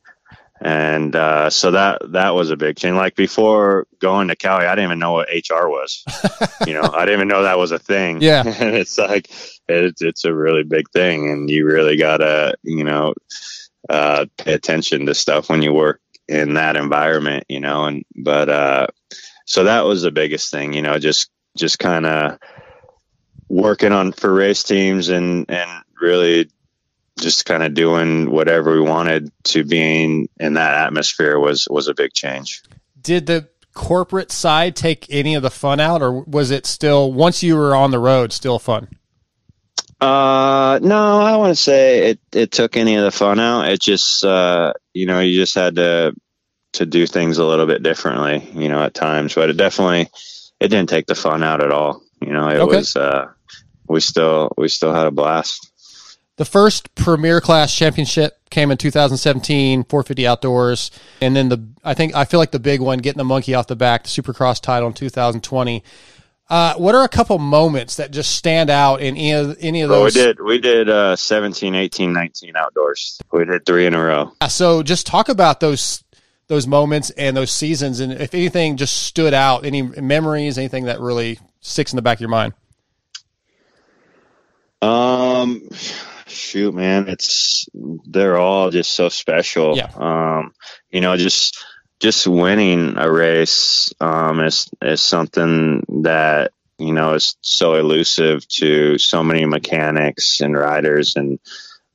And 0.63 1.17
uh, 1.17 1.49
so 1.49 1.71
that 1.71 2.03
that 2.13 2.35
was 2.35 2.51
a 2.51 2.57
big 2.57 2.77
change. 2.77 2.97
Like 2.97 3.15
before 3.15 3.87
going 3.99 4.29
to 4.29 4.37
Kawi, 4.37 4.67
I 4.67 4.75
didn't 4.75 4.91
even 4.91 4.99
know 4.99 5.13
what 5.13 5.29
HR 5.29 5.69
was. 5.69 6.05
you 6.67 6.75
know, 6.75 6.83
I 6.83 7.07
didn't 7.07 7.21
even 7.21 7.29
know 7.29 7.45
that 7.45 7.59
was 7.59 7.71
a 7.71 7.79
thing. 7.79 8.21
Yeah, 8.21 8.43
and 8.47 8.75
it's 8.75 8.99
like 8.99 9.31
it's 9.69 10.03
it's 10.03 10.25
a 10.25 10.35
really 10.35 10.65
big 10.65 10.91
thing, 10.91 11.31
and 11.31 11.49
you 11.49 11.67
really 11.67 11.97
gotta 11.97 12.57
you 12.63 12.85
know 12.85 13.15
uh, 13.89 14.27
pay 14.37 14.53
attention 14.53 15.07
to 15.07 15.15
stuff 15.15 15.49
when 15.49 15.63
you 15.63 15.73
work 15.73 16.01
in 16.29 16.55
that 16.55 16.77
environment, 16.77 17.45
you 17.49 17.61
know. 17.61 17.85
And 17.85 18.05
but 18.15 18.49
uh, 18.49 18.87
so 19.47 19.65
that 19.65 19.85
was 19.85 20.03
the 20.03 20.13
biggest 20.13 20.51
thing, 20.51 20.73
you 20.73 20.83
know, 20.83 20.99
just 20.99 21.31
just 21.57 21.79
kind 21.79 22.07
of 22.07 22.39
working 23.49 23.93
on 23.93 24.13
for 24.13 24.33
race 24.33 24.63
teams 24.63 25.09
and 25.09 25.47
and 25.51 25.71
really 26.01 26.49
just 27.19 27.45
kind 27.45 27.63
of 27.63 27.75
doing 27.75 28.31
whatever 28.31 28.73
we 28.73 28.81
wanted 28.81 29.31
to 29.45 29.65
being 29.65 30.29
in 30.39 30.55
that 30.55 30.75
atmosphere 30.75 31.39
was 31.39 31.67
was 31.71 31.89
a 31.89 31.95
big 31.95 32.13
change. 32.13 32.63
Did 33.01 33.27
the 33.27 33.49
corporate 33.75 34.33
side 34.33 34.77
take 34.77 35.07
any 35.11 35.35
of 35.35 35.43
the 35.43 35.51
fun 35.51 35.81
out, 35.81 36.03
or 36.03 36.23
was 36.23 36.51
it 36.51 36.67
still 36.67 37.13
once 37.13 37.43
you 37.43 37.57
were 37.57 37.75
on 37.75 37.91
the 37.91 37.99
road 37.99 38.33
still 38.33 38.59
fun? 38.59 38.89
Uh, 40.01 40.79
no, 40.83 41.21
I 41.21 41.37
want 41.37 41.51
to 41.51 41.63
say 41.63 42.11
it, 42.11 42.21
it 42.33 42.51
took 42.51 42.77
any 42.77 42.97
of 42.97 43.05
the 43.05 43.11
fun 43.11 43.39
out. 43.39 43.69
It 43.69 43.81
just, 43.81 44.25
uh, 44.25 44.73
you 44.95 45.07
know, 45.07 45.21
you 45.21 45.39
just 45.39 45.55
had 45.55 45.77
to, 45.77 46.15
to 46.75 46.87
do 46.87 47.07
things 47.07 47.39
a 47.39 47.45
little 47.45 47.67
bit 47.67 47.83
differently, 47.83 48.49
you 48.55 48.69
know, 48.69 48.83
at 48.83 48.95
times, 48.95 49.35
but 49.35 49.51
it 49.51 49.57
definitely, 49.57 50.09
it 50.59 50.69
didn't 50.69 50.89
take 50.89 51.07
the 51.07 51.15
fun 51.15 51.43
out 51.43 51.63
at 51.63 51.71
all. 51.71 52.03
You 52.21 52.33
know, 52.33 52.49
it 52.49 52.59
okay. 52.61 52.77
was, 52.77 52.97
uh, 52.97 53.31
we 53.89 54.01
still, 54.01 54.53
we 54.57 54.69
still 54.69 54.95
had 54.95 55.07
a 55.07 55.11
blast. 55.11 55.71
The 56.37 56.47
first 56.47 56.95
Premier 56.95 57.43
Class 57.43 57.75
Championship 57.75 58.39
came 58.49 58.71
in 58.71 58.79
2017, 58.79 59.85
450 59.85 60.27
outdoors, 60.27 60.91
and 61.21 61.37
then 61.37 61.51
the 61.51 61.69
I 61.85 61.93
think 61.93 62.15
I 62.15 62.25
feel 62.25 62.41
like 62.41 62.51
the 62.51 62.59
big 62.59 62.81
one, 62.81 62.99
getting 62.99 63.19
the 63.19 63.25
monkey 63.25 63.53
off 63.53 63.67
the 63.67 63.77
back, 63.77 64.05
the 64.05 64.09
Supercross 64.09 64.59
title 64.59 64.89
in 64.89 64.95
2020. 64.95 65.85
Uh, 66.51 66.75
what 66.75 66.97
are 66.97 67.05
a 67.05 67.09
couple 67.09 67.39
moments 67.39 67.97
that 67.97 68.11
just 68.11 68.35
stand 68.35 68.71
out 68.71 69.01
in 69.01 69.17
any 69.17 69.31
of, 69.31 69.57
any 69.61 69.83
of 69.83 69.89
those? 69.89 70.17
we 70.17 70.21
did 70.21 70.41
we 70.41 70.59
did 70.59 70.89
uh, 70.89 71.15
17, 71.15 71.77
18, 71.77 72.13
19 72.13 72.57
outdoors. 72.57 73.21
We 73.33 73.45
did 73.45 73.65
three 73.65 73.87
in 73.87 73.95
a 73.95 74.03
row. 74.03 74.33
So 74.49 74.83
just 74.83 75.07
talk 75.07 75.29
about 75.29 75.61
those 75.61 76.03
those 76.49 76.67
moments 76.67 77.11
and 77.11 77.37
those 77.37 77.53
seasons, 77.53 78.01
and 78.01 78.13
if 78.13 78.35
anything 78.35 78.77
just 78.77 79.05
stood 79.05 79.33
out, 79.33 79.65
any 79.65 79.83
memories, 79.83 80.59
anything 80.59 80.87
that 80.87 80.99
really 80.99 81.39
sticks 81.61 81.93
in 81.93 81.97
the 81.97 82.03
back 82.03 82.17
of 82.17 82.21
your 82.21 82.31
mind. 82.31 82.55
Um, 84.83 85.69
shoot, 86.27 86.75
man, 86.75 87.09
it's 87.09 87.69
they're 87.73 88.39
all 88.39 88.71
just 88.71 88.93
so 88.93 89.09
special. 89.09 89.77
Yeah. 89.77 89.93
Um, 89.95 90.53
you 90.91 91.01
know, 91.01 91.17
just 91.17 91.65
just 92.01 92.27
winning 92.27 92.97
a 92.97 93.11
race 93.11 93.93
um, 94.01 94.41
is 94.41 94.69
is 94.83 95.01
something 95.03 95.85
that 96.03 96.53
you 96.79 96.93
know 96.93 97.15
is 97.15 97.37
so 97.43 97.75
elusive 97.75 98.47
to 98.49 98.99
so 98.99 99.23
many 99.23 99.45
mechanics 99.45 100.41
and 100.41 100.57
riders, 100.57 101.15
and 101.17 101.39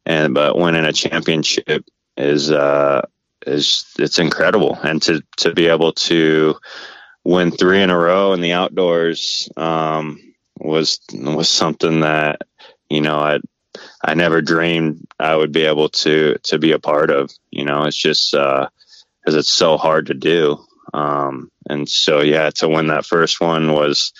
and 0.05 0.33
but 0.33 0.57
winning 0.57 0.85
a 0.85 0.93
championship 0.93 1.83
is 2.15 2.51
uh, 2.51 3.01
is 3.45 3.85
it's 3.97 4.19
incredible, 4.19 4.77
and 4.83 5.01
to 5.03 5.21
to 5.37 5.53
be 5.53 5.67
able 5.67 5.93
to 5.93 6.55
win 7.23 7.49
three 7.49 7.81
in 7.81 7.89
a 7.89 7.97
row 7.97 8.33
in 8.33 8.41
the 8.41 8.53
outdoors 8.53 9.49
um, 9.57 10.21
was 10.59 10.99
was 11.13 11.49
something 11.49 12.01
that 12.01 12.41
you 12.89 13.01
know 13.01 13.17
I 13.17 13.39
I 14.03 14.13
never 14.13 14.41
dreamed 14.41 15.07
I 15.19 15.35
would 15.35 15.51
be 15.51 15.63
able 15.63 15.89
to 15.89 16.37
to 16.43 16.59
be 16.59 16.73
a 16.73 16.79
part 16.79 17.09
of. 17.09 17.31
You 17.49 17.65
know, 17.65 17.85
it's 17.85 17.97
just 17.97 18.35
because 19.25 19.35
it's 19.35 19.51
so 19.51 19.77
hard 19.77 20.07
to 20.07 20.13
do. 20.13 20.63
Um, 20.93 21.49
and 21.67 21.89
so 21.89 22.21
yeah, 22.21 22.51
to 22.51 22.69
win 22.69 22.87
that 22.87 23.05
first 23.05 23.41
one 23.41 23.73
was 23.73 24.13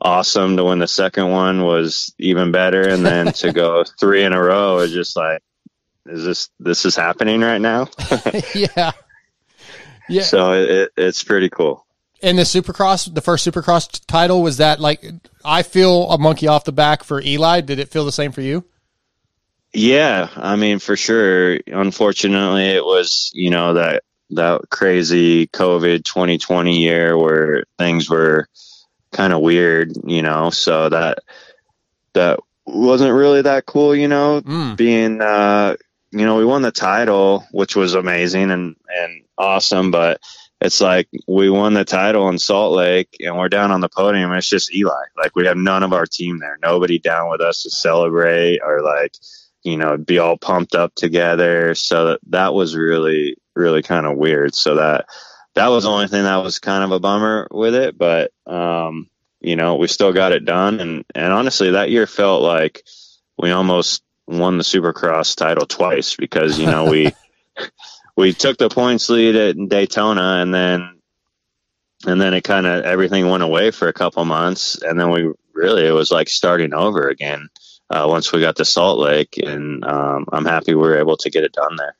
awesome. 0.00 0.56
To 0.56 0.64
win 0.64 0.80
the 0.80 0.88
second 0.88 1.30
one 1.30 1.62
was 1.62 2.12
even 2.18 2.50
better, 2.50 2.88
and 2.88 3.06
then 3.06 3.32
to 3.34 3.52
go 3.52 3.84
three 4.00 4.24
in 4.24 4.32
a 4.32 4.42
row 4.42 4.78
is 4.78 4.92
just 4.92 5.16
like, 5.16 5.42
is 6.06 6.24
this 6.24 6.50
this 6.58 6.84
is 6.84 6.96
happening 6.96 7.40
right 7.40 7.60
now? 7.60 7.88
yeah, 8.54 8.92
yeah. 10.08 10.22
So 10.22 10.52
it, 10.54 10.90
it's 10.96 11.22
pretty 11.22 11.48
cool. 11.48 11.86
And 12.20 12.38
the 12.38 12.42
Supercross, 12.42 13.12
the 13.12 13.20
first 13.20 13.46
Supercross 13.46 14.04
title, 14.06 14.42
was 14.42 14.58
that 14.58 14.80
like 14.80 15.04
I 15.44 15.62
feel 15.62 16.10
a 16.10 16.18
monkey 16.18 16.48
off 16.48 16.64
the 16.64 16.72
back 16.72 17.04
for 17.04 17.20
Eli? 17.20 17.60
Did 17.60 17.78
it 17.78 17.88
feel 17.88 18.04
the 18.04 18.12
same 18.12 18.32
for 18.32 18.42
you? 18.42 18.64
Yeah, 19.72 20.28
I 20.36 20.56
mean, 20.56 20.80
for 20.80 20.96
sure. 20.96 21.58
Unfortunately, 21.66 22.66
it 22.66 22.84
was, 22.84 23.30
you 23.32 23.48
know, 23.48 23.74
that 23.74 24.02
that 24.32 24.62
crazy 24.70 25.46
COVID 25.48 26.04
2020 26.04 26.78
year 26.78 27.16
where 27.16 27.64
things 27.78 28.08
were 28.08 28.48
kind 29.12 29.32
of 29.32 29.40
weird, 29.40 29.92
you 30.04 30.22
know, 30.22 30.50
so 30.50 30.88
that 30.88 31.18
that 32.14 32.40
wasn't 32.66 33.12
really 33.12 33.42
that 33.42 33.66
cool, 33.66 33.94
you 33.94 34.08
know, 34.08 34.40
mm. 34.40 34.76
being 34.76 35.20
uh 35.20 35.76
you 36.10 36.26
know, 36.26 36.36
we 36.36 36.44
won 36.44 36.60
the 36.60 36.70
title, 36.70 37.46
which 37.52 37.74
was 37.74 37.94
amazing 37.94 38.50
and 38.50 38.76
and 38.88 39.24
awesome, 39.38 39.90
but 39.90 40.20
it's 40.60 40.80
like 40.80 41.08
we 41.26 41.50
won 41.50 41.74
the 41.74 41.84
title 41.84 42.28
in 42.28 42.38
Salt 42.38 42.74
Lake 42.74 43.16
and 43.20 43.36
we're 43.36 43.48
down 43.48 43.72
on 43.72 43.80
the 43.80 43.88
podium. 43.88 44.32
It's 44.32 44.48
just 44.48 44.72
Eli. 44.72 45.04
Like 45.16 45.34
we 45.34 45.46
have 45.46 45.56
none 45.56 45.82
of 45.82 45.92
our 45.92 46.06
team 46.06 46.38
there. 46.38 46.58
Nobody 46.62 46.98
down 46.98 47.30
with 47.30 47.40
us 47.40 47.62
to 47.62 47.70
celebrate 47.70 48.60
or 48.62 48.82
like 48.82 49.14
you 49.62 49.76
know, 49.76 49.96
be 49.96 50.18
all 50.18 50.36
pumped 50.36 50.74
up 50.74 50.94
together. 50.94 51.74
So 51.74 52.06
that, 52.06 52.20
that 52.28 52.54
was 52.54 52.74
really, 52.76 53.36
really 53.54 53.82
kind 53.82 54.06
of 54.06 54.16
weird. 54.16 54.54
So 54.54 54.76
that, 54.76 55.06
that 55.54 55.68
was 55.68 55.84
the 55.84 55.90
only 55.90 56.08
thing 56.08 56.24
that 56.24 56.42
was 56.42 56.58
kind 56.58 56.84
of 56.84 56.92
a 56.92 57.00
bummer 57.00 57.48
with 57.50 57.74
it. 57.74 57.96
But, 57.96 58.32
um, 58.46 59.08
you 59.40 59.56
know, 59.56 59.76
we 59.76 59.88
still 59.88 60.12
got 60.12 60.32
it 60.32 60.44
done. 60.44 60.80
And, 60.80 61.04
and 61.14 61.32
honestly, 61.32 61.72
that 61.72 61.90
year 61.90 62.06
felt 62.06 62.42
like 62.42 62.84
we 63.38 63.50
almost 63.50 64.02
won 64.26 64.58
the 64.58 64.64
supercross 64.64 65.36
title 65.36 65.66
twice 65.66 66.16
because, 66.16 66.58
you 66.58 66.66
know, 66.66 66.84
we, 66.84 67.12
we 68.16 68.32
took 68.32 68.58
the 68.58 68.68
points 68.68 69.08
lead 69.08 69.36
at 69.36 69.68
Daytona 69.68 70.40
and 70.40 70.54
then, 70.54 70.98
and 72.06 72.20
then 72.20 72.34
it 72.34 72.42
kind 72.42 72.66
of 72.66 72.84
everything 72.84 73.28
went 73.28 73.42
away 73.42 73.70
for 73.70 73.88
a 73.88 73.92
couple 73.92 74.24
months. 74.24 74.80
And 74.80 74.98
then 74.98 75.10
we 75.10 75.32
really, 75.54 75.86
it 75.86 75.92
was 75.92 76.10
like 76.10 76.28
starting 76.28 76.74
over 76.74 77.08
again 77.08 77.48
uh, 77.92 78.06
once 78.08 78.32
we 78.32 78.40
got 78.40 78.56
to 78.56 78.64
Salt 78.64 78.98
Lake, 78.98 79.38
and 79.38 79.84
um, 79.84 80.26
I'm 80.32 80.46
happy 80.46 80.74
we 80.74 80.80
were 80.80 80.98
able 80.98 81.18
to 81.18 81.30
get 81.30 81.44
it 81.44 81.52
done 81.52 81.76
there. 81.76 81.94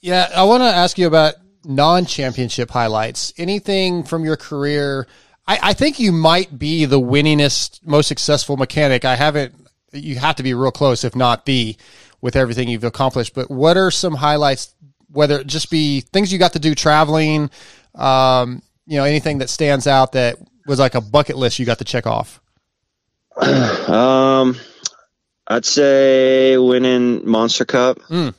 Yeah, 0.00 0.30
I 0.34 0.44
want 0.44 0.62
to 0.62 0.66
ask 0.66 0.98
you 0.98 1.06
about 1.06 1.34
non-championship 1.64 2.70
highlights. 2.70 3.32
Anything 3.36 4.02
from 4.04 4.24
your 4.24 4.36
career? 4.36 5.06
I, 5.46 5.58
I 5.62 5.72
think 5.74 5.98
you 6.00 6.12
might 6.12 6.58
be 6.58 6.86
the 6.86 7.00
winningest, 7.00 7.80
most 7.84 8.06
successful 8.06 8.56
mechanic. 8.56 9.04
I 9.04 9.16
haven't. 9.16 9.54
You 9.92 10.16
have 10.16 10.36
to 10.36 10.42
be 10.42 10.54
real 10.54 10.70
close, 10.70 11.04
if 11.04 11.16
not 11.16 11.46
the, 11.46 11.76
with 12.20 12.36
everything 12.36 12.68
you've 12.68 12.84
accomplished. 12.84 13.34
But 13.34 13.50
what 13.50 13.76
are 13.76 13.90
some 13.90 14.14
highlights? 14.14 14.74
Whether 15.10 15.40
it 15.40 15.48
just 15.48 15.70
be 15.70 16.00
things 16.00 16.32
you 16.32 16.38
got 16.38 16.52
to 16.52 16.60
do 16.60 16.74
traveling, 16.74 17.50
um, 17.96 18.62
you 18.86 18.96
know, 18.96 19.04
anything 19.04 19.38
that 19.38 19.50
stands 19.50 19.86
out 19.86 20.12
that 20.12 20.36
was 20.66 20.78
like 20.78 20.94
a 20.94 21.00
bucket 21.00 21.36
list 21.36 21.58
you 21.58 21.66
got 21.66 21.78
to 21.78 21.84
check 21.84 22.06
off. 22.06 22.40
um, 23.36 24.56
I'd 25.48 25.64
say 25.64 26.56
winning 26.56 27.28
Monster 27.28 27.64
Cup. 27.64 27.98
Mm. 28.02 28.34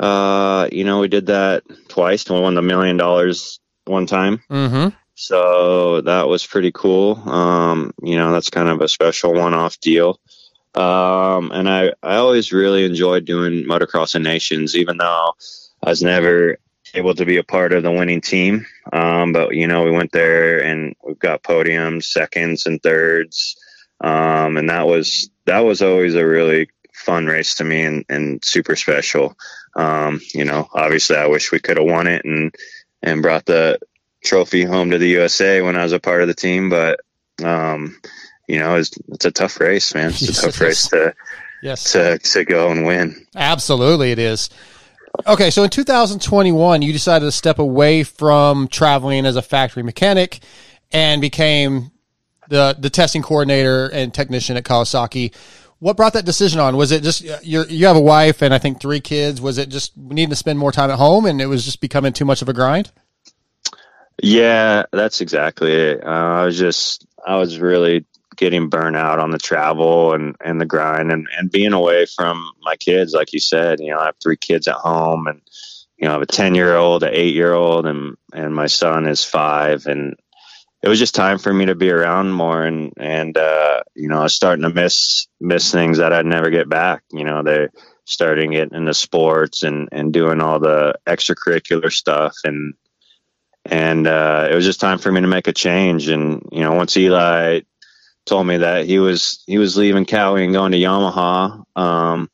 Uh, 0.00 0.66
you 0.72 0.84
know, 0.84 1.00
we 1.00 1.08
did 1.08 1.26
that 1.26 1.62
twice. 1.88 2.28
We 2.28 2.40
won 2.40 2.54
the 2.54 2.62
million 2.62 2.96
dollars 2.96 3.60
one 3.84 4.06
time. 4.06 4.42
Mm-hmm. 4.50 4.96
So 5.14 6.00
that 6.00 6.26
was 6.26 6.46
pretty 6.46 6.72
cool. 6.72 7.16
Um, 7.28 7.92
you 8.02 8.16
know, 8.16 8.32
that's 8.32 8.48
kind 8.48 8.70
of 8.70 8.80
a 8.80 8.88
special 8.88 9.34
one-off 9.34 9.78
deal. 9.78 10.18
Um, 10.74 11.50
and 11.52 11.68
I, 11.68 11.92
I 12.02 12.16
always 12.16 12.52
really 12.52 12.86
enjoyed 12.86 13.26
doing 13.26 13.64
Motocross 13.64 14.12
des 14.12 14.20
Nations, 14.20 14.74
even 14.74 14.96
though 14.96 15.34
I 15.84 15.90
was 15.90 16.02
never 16.02 16.56
able 16.94 17.14
to 17.14 17.26
be 17.26 17.36
a 17.36 17.44
part 17.44 17.72
of 17.74 17.82
the 17.82 17.92
winning 17.92 18.22
team. 18.22 18.64
Um, 18.92 19.34
but 19.34 19.54
you 19.54 19.66
know, 19.66 19.84
we 19.84 19.90
went 19.90 20.12
there 20.12 20.64
and 20.64 20.94
we've 21.04 21.18
got 21.18 21.42
podiums, 21.42 22.04
seconds 22.04 22.64
and 22.64 22.82
thirds. 22.82 23.56
Um, 24.00 24.56
and 24.56 24.70
that 24.70 24.86
was 24.86 25.28
that 25.44 25.60
was 25.60 25.82
always 25.82 26.14
a 26.14 26.26
really 26.26 26.70
fun 27.00 27.26
race 27.26 27.56
to 27.56 27.64
me 27.64 27.82
and, 27.82 28.04
and 28.08 28.44
super 28.44 28.76
special. 28.76 29.36
Um, 29.74 30.20
you 30.34 30.44
know, 30.44 30.68
obviously 30.72 31.16
I 31.16 31.26
wish 31.26 31.52
we 31.52 31.60
could 31.60 31.78
have 31.78 31.86
won 31.86 32.06
it 32.06 32.24
and, 32.24 32.54
and 33.02 33.22
brought 33.22 33.46
the 33.46 33.78
trophy 34.22 34.64
home 34.64 34.90
to 34.90 34.98
the 34.98 35.08
USA 35.08 35.62
when 35.62 35.76
I 35.76 35.82
was 35.82 35.92
a 35.92 36.00
part 36.00 36.22
of 36.22 36.28
the 36.28 36.34
team, 36.34 36.68
but, 36.68 37.00
um, 37.42 37.98
you 38.46 38.58
know, 38.58 38.76
it's, 38.76 38.92
it's 39.08 39.24
a 39.24 39.30
tough 39.30 39.60
race, 39.60 39.94
man. 39.94 40.10
It's 40.10 40.22
yes, 40.22 40.38
a 40.38 40.42
tough 40.46 40.60
race 40.60 40.88
to, 40.88 41.14
yes. 41.62 41.92
to, 41.92 42.18
to 42.18 42.44
go 42.44 42.70
and 42.70 42.84
win. 42.84 43.26
Absolutely. 43.34 44.12
It 44.12 44.18
is. 44.18 44.50
Okay. 45.26 45.50
So 45.50 45.62
in 45.64 45.70
2021, 45.70 46.82
you 46.82 46.92
decided 46.92 47.24
to 47.24 47.32
step 47.32 47.58
away 47.58 48.02
from 48.02 48.68
traveling 48.68 49.26
as 49.26 49.36
a 49.36 49.42
factory 49.42 49.82
mechanic 49.82 50.40
and 50.92 51.20
became 51.20 51.90
the 52.50 52.76
the 52.78 52.90
testing 52.90 53.22
coordinator 53.22 53.86
and 53.86 54.12
technician 54.12 54.56
at 54.56 54.64
Kawasaki. 54.64 55.32
What 55.80 55.96
brought 55.96 56.12
that 56.12 56.24
decision 56.24 56.60
on? 56.60 56.76
Was 56.76 56.92
it 56.92 57.02
just 57.02 57.22
you 57.42 57.64
you 57.68 57.86
have 57.86 57.96
a 57.96 58.00
wife 58.00 58.42
and 58.42 58.54
I 58.54 58.58
think 58.58 58.80
three 58.80 59.00
kids? 59.00 59.40
Was 59.40 59.58
it 59.58 59.68
just 59.68 59.96
needing 59.96 60.30
to 60.30 60.36
spend 60.36 60.58
more 60.58 60.72
time 60.72 60.90
at 60.90 60.98
home 60.98 61.26
and 61.26 61.40
it 61.40 61.46
was 61.46 61.64
just 61.64 61.80
becoming 61.80 62.12
too 62.12 62.24
much 62.24 62.42
of 62.42 62.48
a 62.48 62.52
grind? 62.52 62.92
Yeah, 64.22 64.84
that's 64.92 65.20
exactly 65.20 65.72
it. 65.72 66.04
Uh, 66.04 66.08
I 66.10 66.44
was 66.44 66.58
just 66.58 67.06
I 67.26 67.36
was 67.36 67.58
really 67.58 68.04
getting 68.40 68.68
burnt 68.70 68.96
out 68.96 69.18
on 69.18 69.30
the 69.30 69.38
travel 69.38 70.14
and, 70.14 70.34
and 70.42 70.58
the 70.58 70.66
grind 70.66 71.12
and, 71.12 71.28
and 71.36 71.50
being 71.50 71.74
away 71.74 72.06
from 72.06 72.50
my 72.62 72.74
kids, 72.74 73.12
like 73.12 73.34
you 73.34 73.38
said, 73.38 73.80
you 73.80 73.90
know, 73.90 73.98
I 73.98 74.06
have 74.06 74.16
three 74.22 74.38
kids 74.38 74.66
at 74.66 74.76
home 74.76 75.26
and, 75.26 75.42
you 75.98 76.06
know, 76.06 76.12
I 76.12 76.14
have 76.14 76.22
a 76.22 76.26
10 76.26 76.54
year 76.54 76.74
old, 76.74 77.02
an 77.02 77.10
eight 77.12 77.34
year 77.34 77.52
old 77.52 77.86
and, 77.86 78.16
and 78.32 78.54
my 78.54 78.66
son 78.66 79.06
is 79.06 79.22
five. 79.22 79.86
And, 79.86 80.16
it 80.82 80.88
was 80.88 80.98
just 80.98 81.14
time 81.14 81.38
for 81.38 81.52
me 81.52 81.66
to 81.66 81.74
be 81.74 81.90
around 81.90 82.32
more 82.32 82.62
and 82.62 82.92
and 82.96 83.36
uh, 83.36 83.82
you 83.94 84.08
know 84.08 84.20
I 84.20 84.22
was 84.24 84.34
starting 84.34 84.62
to 84.62 84.70
miss 84.70 85.26
miss 85.40 85.70
things 85.70 85.98
that 85.98 86.12
I'd 86.12 86.26
never 86.26 86.50
get 86.50 86.68
back. 86.68 87.02
You 87.12 87.24
know, 87.24 87.42
they 87.42 87.68
starting 88.04 88.52
getting 88.52 88.76
into 88.76 88.94
sports 88.94 89.62
and 89.62 89.88
and 89.92 90.12
doing 90.12 90.40
all 90.40 90.58
the 90.58 90.94
extracurricular 91.06 91.92
stuff 91.92 92.36
and 92.44 92.74
and 93.64 94.06
uh, 94.06 94.48
it 94.50 94.54
was 94.54 94.64
just 94.64 94.80
time 94.80 94.98
for 94.98 95.12
me 95.12 95.20
to 95.20 95.26
make 95.26 95.46
a 95.46 95.52
change. 95.52 96.08
And 96.08 96.48
you 96.50 96.60
know, 96.60 96.72
once 96.72 96.96
Eli 96.96 97.60
told 98.24 98.46
me 98.46 98.58
that 98.58 98.86
he 98.86 98.98
was 98.98 99.42
he 99.46 99.58
was 99.58 99.76
leaving 99.76 100.06
Kawi 100.06 100.44
and 100.44 100.52
going 100.52 100.72
to 100.72 100.78
Yamaha, 100.78 101.64
um, 101.76 102.30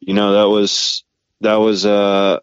you 0.00 0.14
know, 0.14 0.32
that 0.32 0.48
was 0.48 1.04
that 1.42 1.56
was 1.56 1.84
uh, 1.84 2.40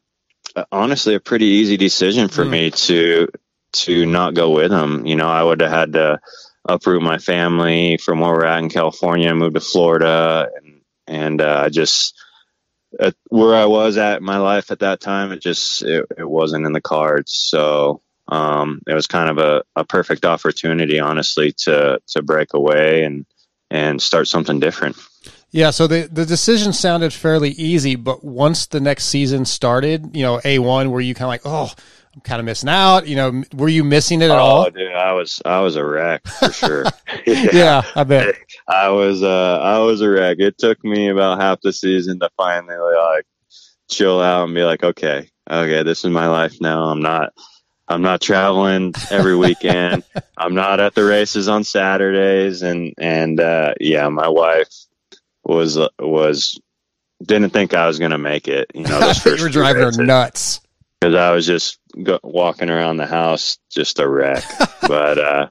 honestly 0.71 1.15
a 1.15 1.19
pretty 1.19 1.45
easy 1.45 1.77
decision 1.77 2.27
for 2.27 2.45
mm. 2.45 2.49
me 2.49 2.71
to 2.71 3.27
to 3.73 4.05
not 4.05 4.34
go 4.34 4.51
with 4.51 4.71
him. 4.71 5.05
You 5.05 5.15
know, 5.15 5.27
I 5.27 5.43
would 5.43 5.62
have 5.62 5.71
had 5.71 5.93
to 5.93 6.19
uproot 6.65 7.01
my 7.01 7.17
family 7.17 7.97
from 7.97 8.19
where 8.19 8.31
we're 8.31 8.45
at 8.45 8.60
in 8.60 8.69
California, 8.69 9.34
move 9.34 9.53
to 9.53 9.60
Florida, 9.60 10.49
and 10.55 10.81
and 11.07 11.41
uh, 11.41 11.69
just 11.69 12.15
at 12.99 13.15
where 13.29 13.55
I 13.55 13.65
was 13.65 13.97
at 13.97 14.21
my 14.21 14.38
life 14.38 14.71
at 14.71 14.79
that 14.79 14.99
time, 14.99 15.31
it 15.31 15.41
just 15.41 15.84
it, 15.84 16.05
it 16.17 16.29
wasn't 16.29 16.65
in 16.65 16.73
the 16.73 16.81
cards. 16.81 17.34
So 17.34 18.01
um, 18.27 18.81
it 18.88 18.93
was 18.93 19.07
kind 19.07 19.29
of 19.29 19.38
a, 19.38 19.63
a 19.75 19.84
perfect 19.84 20.25
opportunity, 20.25 20.99
honestly, 20.99 21.51
to 21.63 21.99
to 22.07 22.21
break 22.21 22.53
away 22.53 23.03
and 23.03 23.25
and 23.69 24.01
start 24.01 24.27
something 24.27 24.60
different. 24.60 24.97
Yeah, 25.51 25.71
so 25.71 25.88
the 25.88 26.07
the 26.12 26.25
decision 26.25 26.71
sounded 26.71 27.12
fairly 27.12 27.49
easy, 27.51 27.95
but 27.95 28.23
once 28.23 28.67
the 28.67 28.79
next 28.79 29.05
season 29.05 29.43
started, 29.45 30.15
you 30.15 30.23
know, 30.23 30.39
A 30.45 30.60
one, 30.60 30.91
were 30.91 31.01
you 31.01 31.13
kind 31.13 31.25
of 31.25 31.29
like, 31.29 31.41
oh, 31.45 31.73
I'm 32.13 32.21
kind 32.21 32.39
of 32.39 32.45
missing 32.45 32.69
out? 32.69 33.08
You 33.08 33.15
know, 33.15 33.43
were 33.54 33.69
you 33.69 33.84
missing 33.84 34.21
it 34.21 34.26
at 34.26 34.32
oh, 34.32 34.41
all? 34.41 34.65
Oh, 34.65 34.69
dude, 34.69 34.91
I 34.91 35.13
was 35.13 35.41
I 35.45 35.62
was 35.62 35.76
a 35.78 35.86
wreck 35.86 36.28
for 36.28 36.52
sure. 36.52 36.86
yeah. 37.26 37.47
yeah, 37.54 37.82
I 37.95 38.04
bet. 38.04 38.36
I 38.67 38.89
was 38.89 39.24
uh 39.24 39.60
I 39.62 39.80
was 39.80 40.02
a 40.02 40.10
wreck. 40.10 40.38
It 40.39 40.58
took 40.58 40.84
me 40.84 41.10
about 41.10 41.39
half 41.39 41.62
the 41.62 41.71
season 41.71 42.19
to 42.19 42.30
finally 42.36 42.76
like 42.76 43.26
chill 43.89 44.21
out 44.21 44.45
and 44.45 44.56
be 44.56 44.63
like, 44.63 44.84
okay, 44.84 45.30
okay, 45.50 45.84
this 45.84 46.04
is 46.04 46.12
my 46.12 46.28
life 46.28 46.60
now. 46.60 46.84
I'm 46.86 47.02
not 47.02 47.34
I'm 47.88 48.02
not 48.02 48.21
traveling 48.21 48.93
every 49.10 49.36
weekend. 49.36 50.04
I'm 50.38 50.54
not 50.54 50.80
at 50.80 50.95
the 50.95 51.04
races 51.04 51.50
on 51.50 51.63
Saturdays, 51.63 52.62
and 52.62 52.93
and 52.97 53.39
uh, 53.39 53.74
yeah, 53.80 54.08
my 54.10 54.30
wife 54.30 54.69
was 55.43 55.78
was 56.00 56.60
didn't 57.21 57.52
think 57.52 57.74
I 57.74 57.88
was 57.88 58.00
gonna 58.00 58.17
make 58.17 58.47
it. 58.47 58.71
You 58.74 58.84
know, 58.84 59.12
you 59.26 59.43
were 59.43 59.50
driving 59.50 59.84
her 59.84 59.91
nuts 60.04 60.62
because 61.00 61.15
I 61.15 61.32
was 61.32 61.45
just 61.45 61.80
go, 61.91 62.19
walking 62.23 62.69
around 62.69 62.97
the 62.97 63.06
house 63.06 63.58
just 63.69 63.99
a 63.99 64.08
wreck. 64.08 64.43
but 64.88 65.17
uh, 65.17 65.49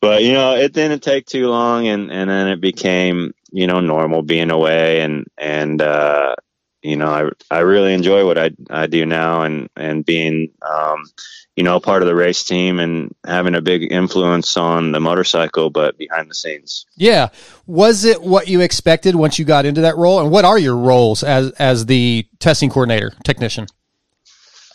but 0.00 0.22
you 0.22 0.32
know, 0.32 0.56
it 0.56 0.72
didn't 0.72 1.02
take 1.02 1.26
too 1.26 1.48
long, 1.48 1.86
and 1.86 2.10
and 2.10 2.30
then 2.30 2.48
it 2.48 2.60
became 2.60 3.32
you 3.50 3.66
know 3.66 3.80
normal 3.80 4.22
being 4.22 4.50
away, 4.50 5.00
and 5.00 5.26
and 5.36 5.80
uh, 5.80 6.34
you 6.82 6.96
know, 6.96 7.08
I 7.50 7.56
I 7.56 7.60
really 7.60 7.94
enjoy 7.94 8.26
what 8.26 8.38
I 8.38 8.50
I 8.70 8.86
do 8.86 9.06
now, 9.06 9.42
and 9.42 9.68
and 9.76 10.04
being 10.04 10.50
um, 10.62 11.04
you 11.58 11.64
know, 11.64 11.80
part 11.80 12.02
of 12.02 12.06
the 12.06 12.14
race 12.14 12.44
team 12.44 12.78
and 12.78 13.12
having 13.26 13.56
a 13.56 13.60
big 13.60 13.90
influence 13.90 14.56
on 14.56 14.92
the 14.92 15.00
motorcycle, 15.00 15.70
but 15.70 15.98
behind 15.98 16.30
the 16.30 16.34
scenes. 16.34 16.86
Yeah. 16.96 17.30
Was 17.66 18.04
it 18.04 18.22
what 18.22 18.46
you 18.46 18.60
expected 18.60 19.16
once 19.16 19.40
you 19.40 19.44
got 19.44 19.66
into 19.66 19.80
that 19.80 19.96
role? 19.96 20.20
And 20.20 20.30
what 20.30 20.44
are 20.44 20.56
your 20.56 20.76
roles 20.76 21.24
as, 21.24 21.50
as 21.58 21.86
the 21.86 22.28
testing 22.38 22.70
coordinator, 22.70 23.12
technician? 23.24 23.66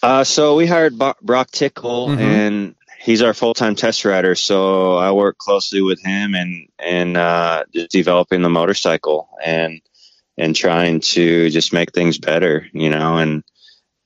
Uh, 0.03 0.25
so 0.25 0.55
we 0.55 0.67
hired 0.67 0.99
Broc 1.21 1.49
Tickle 1.51 2.09
mm-hmm. 2.09 2.19
and 2.19 2.75
he's 2.99 3.21
our 3.21 3.33
full-time 3.33 3.75
test 3.75 4.03
rider. 4.03 4.35
So 4.35 4.97
I 4.97 5.13
work 5.13 5.37
closely 5.37 5.81
with 5.81 6.03
him 6.03 6.35
and, 6.35 6.67
and, 6.77 7.15
uh, 7.15 7.63
just 7.73 7.89
developing 7.89 8.41
the 8.41 8.49
motorcycle 8.49 9.29
and, 9.41 9.81
and 10.37 10.53
trying 10.53 10.99
to 10.99 11.49
just 11.49 11.71
make 11.71 11.93
things 11.93 12.17
better, 12.17 12.67
you 12.73 12.89
know, 12.89 13.17
and, 13.17 13.45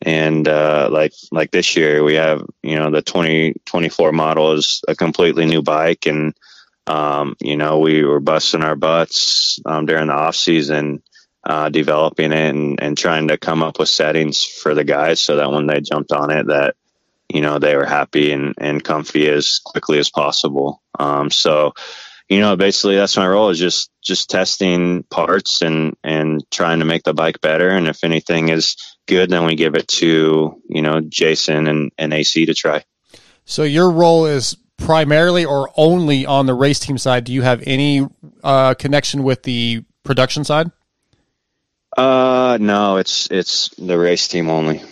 and 0.03 0.47
uh, 0.47 0.87
like 0.91 1.13
like 1.31 1.49
this 1.49 1.75
year 1.75 2.03
we 2.03 2.13
have 2.13 2.45
you 2.61 2.75
know 2.75 2.91
the 2.91 3.01
2024 3.01 4.11
model 4.11 4.53
is 4.53 4.83
a 4.87 4.95
completely 4.95 5.45
new 5.45 5.63
bike 5.63 6.05
and 6.05 6.35
um, 6.85 7.35
you 7.39 7.57
know 7.57 7.79
we 7.79 8.03
were 8.03 8.19
busting 8.19 8.63
our 8.63 8.75
butts 8.75 9.59
um, 9.65 9.87
during 9.87 10.07
the 10.07 10.13
off 10.13 10.35
season 10.35 11.01
uh, 11.47 11.69
developing 11.69 12.31
it 12.31 12.53
and, 12.53 12.79
and 12.81 12.97
trying 12.97 13.29
to 13.29 13.37
come 13.37 13.63
up 13.63 13.79
with 13.79 13.89
settings 13.89 14.43
for 14.43 14.75
the 14.75 14.83
guys 14.83 15.19
so 15.19 15.37
that 15.37 15.51
when 15.51 15.65
they 15.65 15.81
jumped 15.81 16.11
on 16.11 16.29
it 16.29 16.47
that 16.47 16.75
you 17.29 17.41
know 17.41 17.57
they 17.57 17.75
were 17.75 17.85
happy 17.85 18.31
and, 18.31 18.53
and 18.59 18.83
comfy 18.83 19.27
as 19.27 19.59
quickly 19.63 19.97
as 19.97 20.09
possible 20.09 20.81
um, 20.99 21.31
so 21.31 21.73
you 22.29 22.41
know, 22.41 22.55
basically 22.55 22.95
that's 22.95 23.15
my 23.15 23.27
role 23.27 23.49
is 23.49 23.59
just 23.59 23.89
just 24.01 24.29
testing 24.29 25.03
parts 25.03 25.61
and 25.61 25.95
and 26.03 26.43
trying 26.51 26.79
to 26.79 26.85
make 26.85 27.03
the 27.03 27.13
bike 27.13 27.41
better. 27.41 27.69
And 27.69 27.87
if 27.87 28.03
anything 28.03 28.49
is 28.49 28.75
good, 29.05 29.29
then 29.29 29.45
we 29.45 29.55
give 29.55 29.75
it 29.75 29.87
to 29.87 30.61
you 30.67 30.81
know 30.81 31.01
Jason 31.01 31.67
and, 31.67 31.91
and 31.97 32.13
AC 32.13 32.45
to 32.45 32.53
try. 32.53 32.83
So 33.45 33.63
your 33.63 33.89
role 33.91 34.25
is 34.25 34.57
primarily 34.77 35.45
or 35.45 35.69
only 35.77 36.25
on 36.25 36.47
the 36.47 36.53
race 36.53 36.79
team 36.79 36.97
side. 36.97 37.23
Do 37.23 37.33
you 37.33 37.43
have 37.43 37.63
any 37.65 38.05
uh, 38.43 38.73
connection 38.73 39.23
with 39.23 39.43
the 39.43 39.85
production 40.03 40.43
side? 40.43 40.71
Uh, 41.97 42.57
no, 42.61 42.97
it's 42.97 43.27
it's 43.31 43.69
the 43.77 43.97
race 43.97 44.27
team 44.27 44.49
only. 44.49 44.83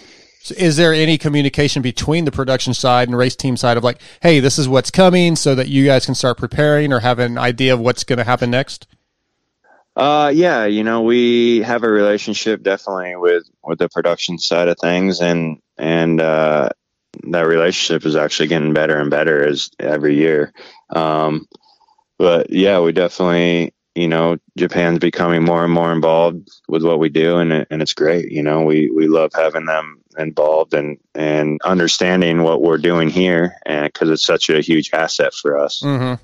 So 0.41 0.55
is 0.57 0.77
there 0.77 0.93
any 0.93 1.17
communication 1.17 1.81
between 1.81 2.25
the 2.25 2.31
production 2.31 2.73
side 2.73 3.07
and 3.07 3.17
race 3.17 3.35
team 3.35 3.57
side 3.57 3.77
of 3.77 3.83
like, 3.83 3.99
hey, 4.21 4.39
this 4.39 4.59
is 4.59 4.67
what's 4.67 4.91
coming, 4.91 5.35
so 5.35 5.55
that 5.55 5.67
you 5.67 5.85
guys 5.85 6.05
can 6.05 6.15
start 6.15 6.37
preparing 6.37 6.91
or 6.91 6.99
have 6.99 7.19
an 7.19 7.37
idea 7.37 7.73
of 7.73 7.79
what's 7.79 8.03
going 8.03 8.17
to 8.17 8.23
happen 8.23 8.51
next? 8.51 8.87
Uh, 9.95 10.31
yeah, 10.33 10.65
you 10.65 10.83
know, 10.83 11.03
we 11.03 11.61
have 11.61 11.83
a 11.83 11.89
relationship 11.89 12.61
definitely 12.63 13.15
with 13.15 13.49
with 13.63 13.79
the 13.79 13.87
production 13.89 14.37
side 14.37 14.67
of 14.67 14.77
things, 14.79 15.21
and 15.21 15.59
and 15.77 16.19
uh, 16.19 16.69
that 17.23 17.47
relationship 17.47 18.05
is 18.05 18.15
actually 18.15 18.47
getting 18.47 18.73
better 18.73 18.97
and 18.97 19.09
better 19.09 19.47
as 19.47 19.69
every 19.79 20.15
year. 20.15 20.53
Um, 20.89 21.47
but 22.17 22.49
yeah, 22.49 22.79
we 22.81 22.91
definitely 22.91 23.73
you 23.95 24.10
know, 24.10 24.38
Japan's 24.58 24.99
becoming 24.99 25.43
more 25.43 25.63
and 25.63 25.73
more 25.73 25.93
involved 25.93 26.49
with 26.67 26.84
what 26.84 26.99
we 26.99 27.10
do, 27.10 27.38
and 27.38 27.65
and 27.69 27.81
it's 27.81 27.93
great. 27.93 28.31
You 28.31 28.43
know, 28.43 28.62
we 28.62 28.89
we 28.89 29.08
love 29.08 29.31
having 29.34 29.65
them 29.65 30.01
involved 30.17 30.73
and 30.73 30.97
and 31.15 31.62
understanding 31.63 32.43
what 32.43 32.62
we're 32.62 32.77
doing 32.77 33.10
here, 33.10 33.55
and 33.65 33.86
because 33.86 34.10
it's 34.10 34.25
such 34.25 34.49
a 34.49 34.62
huge 34.62 34.91
asset 34.93 35.34
for 35.34 35.58
us. 35.58 35.81
Mm-hmm. 35.81 36.21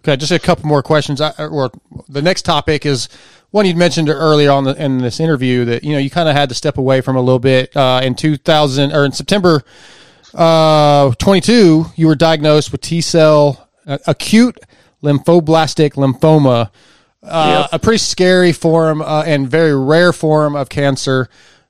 Okay, 0.00 0.16
just 0.16 0.32
a 0.32 0.38
couple 0.40 0.66
more 0.66 0.82
questions. 0.82 1.20
I, 1.20 1.32
or 1.38 1.70
the 2.08 2.22
next 2.22 2.42
topic 2.42 2.84
is 2.84 3.08
one 3.50 3.66
you'd 3.66 3.76
mentioned 3.76 4.08
earlier 4.08 4.50
on 4.50 4.64
the, 4.64 4.74
in 4.82 4.98
this 4.98 5.20
interview 5.20 5.64
that 5.66 5.84
you 5.84 5.92
know 5.92 5.98
you 5.98 6.10
kind 6.10 6.28
of 6.28 6.34
had 6.34 6.48
to 6.48 6.56
step 6.56 6.76
away 6.76 7.00
from 7.00 7.14
a 7.14 7.20
little 7.20 7.38
bit 7.38 7.76
uh, 7.76 8.00
in 8.02 8.16
2000 8.16 8.92
or 8.92 9.04
in 9.04 9.12
September 9.12 9.62
uh, 10.34 11.12
22. 11.12 11.86
You 11.94 12.06
were 12.08 12.16
diagnosed 12.16 12.72
with 12.72 12.80
T 12.80 13.00
cell 13.00 13.68
uh, 13.86 13.98
acute 14.08 14.58
lymphoblastic 15.02 15.92
lymphoma 15.92 16.70
uh, 17.26 17.62
yep. 17.62 17.70
a 17.72 17.78
pretty 17.78 17.98
scary 17.98 18.52
form 18.52 19.02
uh, 19.02 19.22
and 19.26 19.48
very 19.48 19.76
rare 19.76 20.12
form 20.12 20.56
of 20.56 20.68
cancer. 20.68 21.28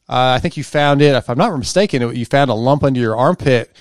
Uh, 0.08 0.34
I 0.36 0.38
think 0.38 0.56
you 0.56 0.64
found 0.64 1.02
it, 1.02 1.14
if 1.14 1.28
I'm 1.28 1.38
not 1.38 1.56
mistaken, 1.56 2.14
you 2.14 2.24
found 2.24 2.50
a 2.50 2.54
lump 2.54 2.84
under 2.84 3.00
your 3.00 3.16
armpit. 3.16 3.74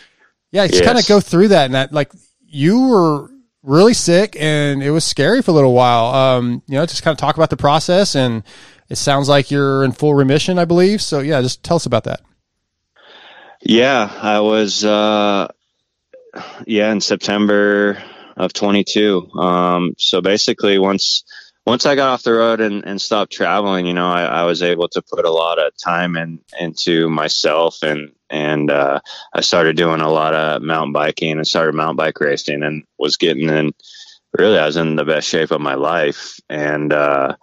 Yeah, 0.51 0.65
just 0.65 0.79
yes. 0.79 0.85
kind 0.85 0.97
of 0.97 1.07
go 1.07 1.19
through 1.19 1.49
that 1.49 1.65
and 1.65 1.75
that, 1.75 1.91
like 1.91 2.11
you 2.39 2.87
were 2.87 3.29
really 3.61 3.93
sick 3.93 4.35
and 4.39 4.81
it 4.81 4.91
was 4.91 5.03
scary 5.03 5.41
for 5.41 5.51
a 5.51 5.53
little 5.53 5.73
while. 5.73 6.05
Um, 6.05 6.63
you 6.67 6.75
know, 6.75 6.85
just 6.85 7.03
kind 7.03 7.13
of 7.13 7.17
talk 7.19 7.35
about 7.35 7.49
the 7.49 7.57
process 7.57 8.15
and 8.15 8.43
it 8.89 8.95
sounds 8.95 9.27
like 9.27 9.51
you're 9.51 9.83
in 9.83 9.91
full 9.91 10.13
remission, 10.13 10.59
I 10.59 10.65
believe. 10.65 11.01
So 11.01 11.19
yeah, 11.19 11.41
just 11.41 11.63
tell 11.63 11.75
us 11.75 11.85
about 11.85 12.05
that. 12.05 12.21
Yeah, 13.61 14.11
I 14.21 14.39
was, 14.41 14.85
uh, 14.85 15.47
yeah, 16.67 16.91
in 16.91 17.01
September 17.01 18.01
of 18.37 18.53
22. 18.53 19.31
Um, 19.31 19.95
so 19.97 20.21
basically 20.21 20.77
once, 20.77 21.23
once 21.65 21.85
I 21.85 21.95
got 21.95 22.09
off 22.09 22.23
the 22.23 22.33
road 22.33 22.61
and, 22.61 22.85
and 22.85 23.01
stopped 23.01 23.31
traveling, 23.31 23.87
you 23.87 23.93
know, 23.93 24.07
I, 24.07 24.23
I, 24.25 24.43
was 24.43 24.61
able 24.61 24.87
to 24.89 25.01
put 25.01 25.25
a 25.25 25.31
lot 25.31 25.57
of 25.57 25.75
time 25.77 26.15
in, 26.15 26.39
into 26.59 27.09
myself 27.09 27.81
and, 27.81 28.11
and, 28.29 28.69
uh, 28.69 28.99
I 29.33 29.41
started 29.41 29.75
doing 29.75 30.01
a 30.01 30.11
lot 30.11 30.35
of 30.35 30.61
mountain 30.61 30.93
biking 30.93 31.31
and 31.31 31.47
started 31.47 31.73
mountain 31.73 31.95
bike 31.95 32.19
racing 32.19 32.61
and 32.61 32.83
was 32.99 33.17
getting 33.17 33.49
in, 33.49 33.73
really, 34.37 34.59
I 34.59 34.67
was 34.67 34.77
in 34.77 34.95
the 34.95 35.05
best 35.05 35.27
shape 35.27 35.51
of 35.51 35.61
my 35.61 35.73
life. 35.73 36.39
And, 36.49 36.93
uh, 36.93 37.35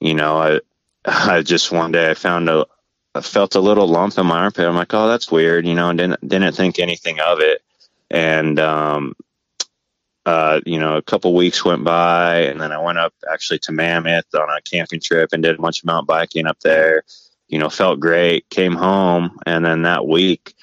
you 0.00 0.14
know, 0.14 0.38
I, 0.38 0.60
I 1.04 1.42
just 1.42 1.70
one 1.70 1.92
day 1.92 2.10
I 2.10 2.14
found 2.14 2.48
a, 2.48 2.66
I 3.14 3.20
felt 3.20 3.56
a 3.56 3.60
little 3.60 3.88
lump 3.88 4.16
in 4.16 4.26
my 4.26 4.38
armpit. 4.38 4.64
I'm 4.64 4.76
like, 4.76 4.94
oh, 4.94 5.08
that's 5.08 5.30
weird, 5.30 5.66
you 5.66 5.74
know, 5.74 5.90
and 5.90 5.98
didn't, 5.98 6.26
didn't 6.26 6.54
think 6.54 6.78
anything 6.78 7.20
of 7.20 7.40
it. 7.40 7.62
And, 8.10 8.58
um, 8.58 9.14
uh, 10.26 10.60
you 10.66 10.78
know, 10.78 10.96
a 10.96 11.02
couple 11.02 11.34
weeks 11.34 11.64
went 11.64 11.84
by, 11.84 12.40
and 12.42 12.60
then 12.60 12.72
I 12.72 12.78
went 12.78 12.98
up 12.98 13.14
actually 13.30 13.58
to 13.60 13.72
Mammoth 13.72 14.34
on 14.34 14.48
a 14.50 14.60
camping 14.62 15.00
trip 15.00 15.30
and 15.32 15.42
did 15.42 15.58
a 15.58 15.62
bunch 15.62 15.80
of 15.80 15.86
mountain 15.86 16.06
biking 16.06 16.46
up 16.46 16.60
there. 16.60 17.04
You 17.48 17.58
know, 17.58 17.70
felt 17.70 18.00
great. 18.00 18.48
Came 18.50 18.74
home, 18.74 19.38
and 19.46 19.64
then 19.64 19.82
that 19.82 20.06
week, 20.06 20.54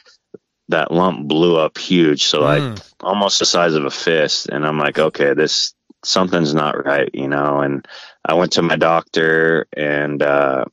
that 0.70 0.91
lump 0.91 1.28
blew 1.28 1.58
up 1.58 1.78
huge, 1.78 2.26
so 2.26 2.41
like 2.41 2.62
mm. 2.62 2.93
almost 3.02 3.39
the 3.39 3.46
size 3.46 3.74
of 3.74 3.86
a 3.86 3.89
fist. 3.89 4.48
And 4.50 4.65
I'm 4.65 4.78
like, 4.78 5.00
okay, 5.00 5.34
this 5.34 5.74
something's 6.04 6.54
not 6.54 6.86
right, 6.86 7.10
you 7.13 7.28
know. 7.28 7.60
And 7.60 7.88
I 8.24 8.36
went 8.36 8.54
to 8.54 8.62
my 8.62 8.76
doctor 8.76 9.67
and 9.76 10.22
uh, 10.22 10.65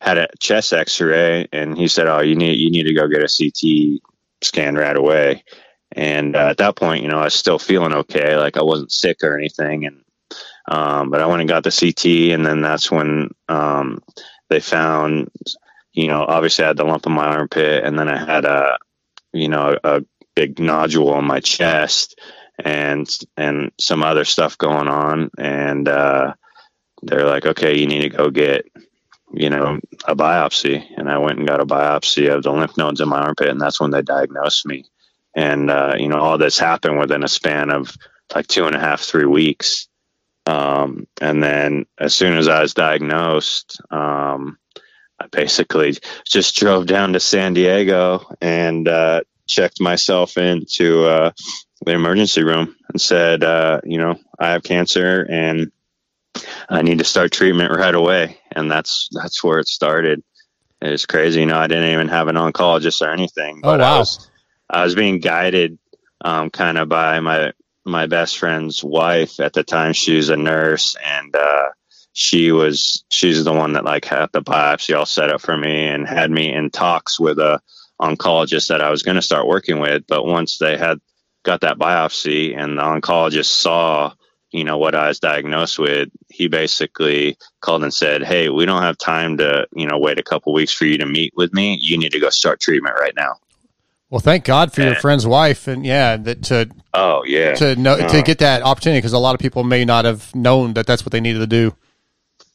had 0.00 0.18
a 0.18 0.28
chest 0.40 0.72
X-ray, 0.72 1.48
and 1.52 1.78
he 1.78 1.88
said, 1.88 2.08
"Oh, 2.08 2.20
you 2.20 2.34
need 2.34 2.58
you 2.58 2.70
need 2.70 2.84
to 2.84 2.94
go 2.94 3.08
get 3.08 3.22
a 3.22 3.32
CT 3.32 4.00
scan 4.42 4.74
right 4.74 4.96
away." 4.96 5.44
And 5.94 6.34
uh, 6.34 6.48
at 6.50 6.58
that 6.58 6.76
point, 6.76 7.02
you 7.02 7.08
know, 7.08 7.18
I 7.18 7.24
was 7.24 7.34
still 7.34 7.58
feeling 7.58 7.92
okay, 7.92 8.36
like 8.36 8.56
I 8.56 8.62
wasn't 8.62 8.92
sick 8.92 9.18
or 9.22 9.38
anything, 9.38 9.86
and 9.86 10.02
um, 10.66 11.10
but 11.10 11.20
I 11.20 11.26
went 11.26 11.40
and 11.40 11.48
got 11.48 11.62
the 11.62 11.70
CT, 11.70 12.32
and 12.34 12.44
then 12.44 12.62
that's 12.62 12.90
when 12.90 13.30
um, 13.48 14.02
they 14.48 14.60
found, 14.60 15.30
you 15.92 16.08
know, 16.08 16.24
obviously 16.26 16.64
I 16.64 16.68
had 16.68 16.76
the 16.76 16.84
lump 16.84 17.06
in 17.06 17.12
my 17.12 17.26
armpit, 17.26 17.84
and 17.84 17.98
then 17.98 18.08
I 18.08 18.16
had 18.16 18.44
a, 18.44 18.78
you 19.32 19.48
know, 19.48 19.76
a 19.84 20.04
big 20.34 20.58
nodule 20.58 21.10
on 21.10 21.26
my 21.26 21.40
chest, 21.40 22.18
and 22.58 23.08
and 23.36 23.70
some 23.78 24.02
other 24.02 24.24
stuff 24.24 24.58
going 24.58 24.88
on, 24.88 25.30
and 25.38 25.88
uh, 25.88 26.34
they're 27.02 27.26
like, 27.26 27.46
okay, 27.46 27.78
you 27.78 27.86
need 27.86 28.02
to 28.02 28.08
go 28.08 28.30
get 28.30 28.66
you 29.36 29.50
know, 29.50 29.80
a 30.04 30.14
biopsy. 30.14 30.84
And 30.96 31.10
I 31.10 31.18
went 31.18 31.38
and 31.38 31.48
got 31.48 31.60
a 31.60 31.66
biopsy 31.66 32.32
of 32.32 32.42
the 32.42 32.52
lymph 32.52 32.76
nodes 32.76 33.00
in 33.00 33.08
my 33.08 33.20
armpit, 33.20 33.48
and 33.48 33.60
that's 33.60 33.80
when 33.80 33.90
they 33.90 34.02
diagnosed 34.02 34.64
me. 34.66 34.84
And, 35.36 35.70
uh, 35.70 35.94
you 35.98 36.08
know, 36.08 36.18
all 36.18 36.38
this 36.38 36.58
happened 36.58 36.98
within 36.98 37.24
a 37.24 37.28
span 37.28 37.70
of 37.70 37.96
like 38.34 38.46
two 38.46 38.66
and 38.66 38.76
a 38.76 38.80
half, 38.80 39.00
three 39.00 39.26
weeks. 39.26 39.88
Um, 40.46 41.06
and 41.20 41.42
then 41.42 41.86
as 41.98 42.14
soon 42.14 42.36
as 42.36 42.48
I 42.48 42.62
was 42.62 42.74
diagnosed, 42.74 43.80
um, 43.90 44.58
I 45.18 45.26
basically 45.28 45.96
just 46.26 46.56
drove 46.56 46.86
down 46.86 47.12
to 47.14 47.20
San 47.20 47.54
Diego 47.54 48.26
and 48.40 48.86
uh, 48.86 49.22
checked 49.46 49.80
myself 49.80 50.36
into 50.36 51.04
uh, 51.04 51.30
the 51.84 51.92
emergency 51.92 52.42
room 52.42 52.76
and 52.88 53.00
said, 53.00 53.42
uh, 53.42 53.80
you 53.84 53.98
know, 53.98 54.18
I 54.38 54.50
have 54.50 54.62
cancer 54.62 55.26
and 55.28 55.70
I 56.68 56.82
need 56.82 56.98
to 56.98 57.04
start 57.04 57.32
treatment 57.32 57.72
right 57.72 57.94
away. 57.94 58.38
And 58.52 58.70
that's 58.70 59.08
that's 59.12 59.42
where 59.42 59.58
it 59.58 59.68
started. 59.68 60.22
It's 60.80 61.06
crazy, 61.06 61.40
you 61.40 61.46
know. 61.46 61.56
I 61.56 61.66
didn't 61.66 61.92
even 61.92 62.08
have 62.08 62.28
an 62.28 62.36
oncologist 62.36 63.00
or 63.00 63.10
anything. 63.10 63.58
Oh, 63.58 63.70
but 63.70 63.80
oh 63.80 63.84
wow! 63.84 63.94
I 63.94 63.98
was, 63.98 64.30
I 64.74 64.82
was 64.82 64.96
being 64.96 65.20
guided, 65.20 65.78
um, 66.24 66.50
kind 66.50 66.78
of 66.78 66.88
by 66.88 67.20
my 67.20 67.52
my 67.84 68.06
best 68.06 68.38
friend's 68.38 68.82
wife 68.82 69.38
at 69.38 69.52
the 69.52 69.62
time. 69.62 69.92
She 69.92 70.16
was 70.16 70.30
a 70.30 70.36
nurse, 70.36 70.96
and 70.96 71.34
uh, 71.36 71.68
she 72.12 72.50
was 72.50 73.04
she's 73.08 73.44
the 73.44 73.52
one 73.52 73.74
that 73.74 73.84
like 73.84 74.04
had 74.04 74.30
the 74.32 74.42
biopsy 74.42 74.98
all 74.98 75.06
set 75.06 75.30
up 75.30 75.40
for 75.40 75.56
me 75.56 75.86
and 75.86 76.08
had 76.08 76.30
me 76.30 76.52
in 76.52 76.70
talks 76.70 77.20
with 77.20 77.38
a 77.38 77.60
oncologist 78.00 78.68
that 78.68 78.80
I 78.80 78.90
was 78.90 79.04
going 79.04 79.14
to 79.14 79.22
start 79.22 79.46
working 79.46 79.78
with. 79.78 80.08
But 80.08 80.26
once 80.26 80.58
they 80.58 80.76
had 80.76 80.98
got 81.44 81.60
that 81.60 81.78
biopsy 81.78 82.58
and 82.58 82.76
the 82.76 82.82
oncologist 82.82 83.46
saw 83.46 84.12
you 84.50 84.64
know 84.64 84.78
what 84.78 84.96
I 84.96 85.06
was 85.06 85.20
diagnosed 85.20 85.78
with, 85.78 86.08
he 86.28 86.48
basically 86.48 87.36
called 87.60 87.84
and 87.84 87.94
said, 87.94 88.24
"Hey, 88.24 88.48
we 88.48 88.66
don't 88.66 88.82
have 88.82 88.98
time 88.98 89.38
to 89.38 89.68
you 89.72 89.86
know 89.86 89.98
wait 89.98 90.18
a 90.18 90.24
couple 90.24 90.52
weeks 90.52 90.72
for 90.72 90.84
you 90.84 90.98
to 90.98 91.06
meet 91.06 91.32
with 91.36 91.52
me. 91.52 91.78
You 91.80 91.96
need 91.96 92.12
to 92.12 92.20
go 92.20 92.30
start 92.30 92.58
treatment 92.60 92.96
right 92.98 93.14
now." 93.16 93.34
Well, 94.14 94.20
thank 94.20 94.44
God 94.44 94.72
for 94.72 94.80
and, 94.80 94.92
your 94.92 95.00
friend's 95.00 95.26
wife, 95.26 95.66
and 95.66 95.84
yeah, 95.84 96.16
that 96.16 96.44
to 96.44 96.70
oh 96.92 97.24
yeah 97.26 97.54
to 97.54 97.74
know 97.74 97.94
uh, 97.94 98.08
to 98.10 98.22
get 98.22 98.38
that 98.38 98.62
opportunity 98.62 98.98
because 98.98 99.12
a 99.12 99.18
lot 99.18 99.34
of 99.34 99.40
people 99.40 99.64
may 99.64 99.84
not 99.84 100.04
have 100.04 100.32
known 100.36 100.74
that 100.74 100.86
that's 100.86 101.04
what 101.04 101.10
they 101.10 101.18
needed 101.18 101.40
to 101.40 101.48
do. 101.48 101.74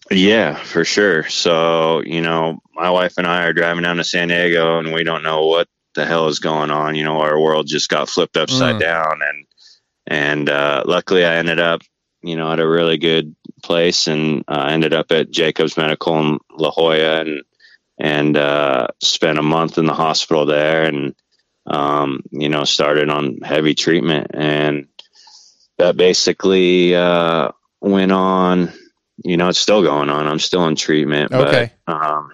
Yeah, 0.10 0.56
for 0.56 0.86
sure. 0.86 1.28
So 1.28 2.02
you 2.06 2.22
know, 2.22 2.60
my 2.74 2.90
wife 2.90 3.16
and 3.18 3.28
I 3.28 3.44
are 3.44 3.52
driving 3.52 3.84
down 3.84 3.98
to 3.98 4.06
San 4.06 4.30
Diego, 4.30 4.80
and 4.80 4.94
we 4.94 5.04
don't 5.04 5.22
know 5.22 5.48
what 5.48 5.68
the 5.96 6.06
hell 6.06 6.30
is 6.30 6.40
going 6.40 6.72
on. 6.72 6.96
You 6.96 7.04
know, 7.04 7.20
our 7.20 7.38
world 7.38 7.68
just 7.68 7.90
got 7.90 8.08
flipped 8.08 8.38
upside 8.38 8.76
mm. 8.76 8.80
down, 8.80 9.20
and 9.22 9.46
and 10.08 10.50
uh, 10.50 10.84
luckily 10.86 11.26
I 11.26 11.36
ended 11.36 11.60
up, 11.60 11.82
you 12.22 12.38
know, 12.38 12.54
at 12.54 12.62
a 12.62 12.70
really 12.70 12.98
good 12.98 13.36
place, 13.64 14.08
and 14.08 14.46
uh, 14.48 14.68
ended 14.70 14.94
up 14.94 15.12
at 15.12 15.30
Jacobs 15.30 15.76
Medical 15.76 16.22
in 16.22 16.40
La 16.58 16.72
Jolla, 16.72 17.20
and 17.20 17.42
and 17.98 18.38
uh, 18.38 18.88
spent 19.04 19.38
a 19.38 19.44
month 19.44 19.78
in 19.78 19.88
the 19.88 19.94
hospital 19.94 20.46
there, 20.46 20.86
and 20.86 21.14
um, 21.70 22.24
you 22.32 22.50
know, 22.50 22.64
started 22.64 23.10
on 23.10 23.40
heavy 23.42 23.76
treatment, 23.76 24.32
and 24.34 24.88
that 25.78 25.96
basically 25.96 26.96
uh, 26.96 27.52
went 27.80 28.12
on. 28.12 28.74
You 29.24 29.38
know, 29.38 29.50
it's 29.50 29.60
still 29.60 29.84
going 29.84 30.10
on. 30.10 30.28
I'm 30.28 30.40
still 30.40 30.66
in 30.68 30.76
treatment, 30.76 31.34
okay. 31.34 31.72
but 31.86 31.94
um, 31.94 32.32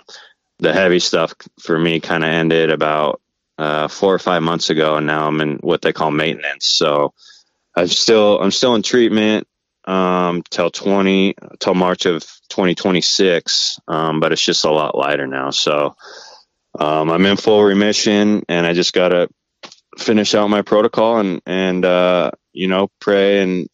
the 0.59 0.73
heavy 0.73 0.99
stuff 0.99 1.33
for 1.59 1.77
me 1.77 1.99
kind 1.99 2.23
of 2.23 2.29
ended 2.29 2.71
about 2.71 3.21
uh, 3.57 3.87
four 3.87 4.13
or 4.13 4.19
five 4.19 4.43
months 4.43 4.69
ago, 4.69 4.95
and 4.97 5.07
now 5.07 5.27
I'm 5.27 5.41
in 5.41 5.57
what 5.57 5.81
they 5.81 5.93
call 5.93 6.11
maintenance. 6.11 6.67
So 6.67 7.13
I'm 7.75 7.87
still 7.87 8.39
I'm 8.39 8.51
still 8.51 8.75
in 8.75 8.83
treatment 8.83 9.47
um, 9.85 10.43
till 10.49 10.69
20 10.69 11.35
till 11.59 11.75
March 11.75 12.05
of 12.05 12.21
2026, 12.49 13.79
um, 13.87 14.19
but 14.19 14.31
it's 14.31 14.43
just 14.43 14.65
a 14.65 14.71
lot 14.71 14.97
lighter 14.97 15.27
now. 15.27 15.49
So 15.51 15.95
um, 16.79 17.09
I'm 17.09 17.25
in 17.25 17.37
full 17.37 17.63
remission, 17.63 18.43
and 18.49 18.65
I 18.65 18.73
just 18.73 18.93
gotta 18.93 19.29
finish 19.97 20.35
out 20.35 20.49
my 20.49 20.61
protocol 20.61 21.19
and 21.19 21.41
and 21.45 21.85
uh, 21.85 22.31
you 22.53 22.67
know 22.67 22.89
pray 22.99 23.41
and 23.41 23.67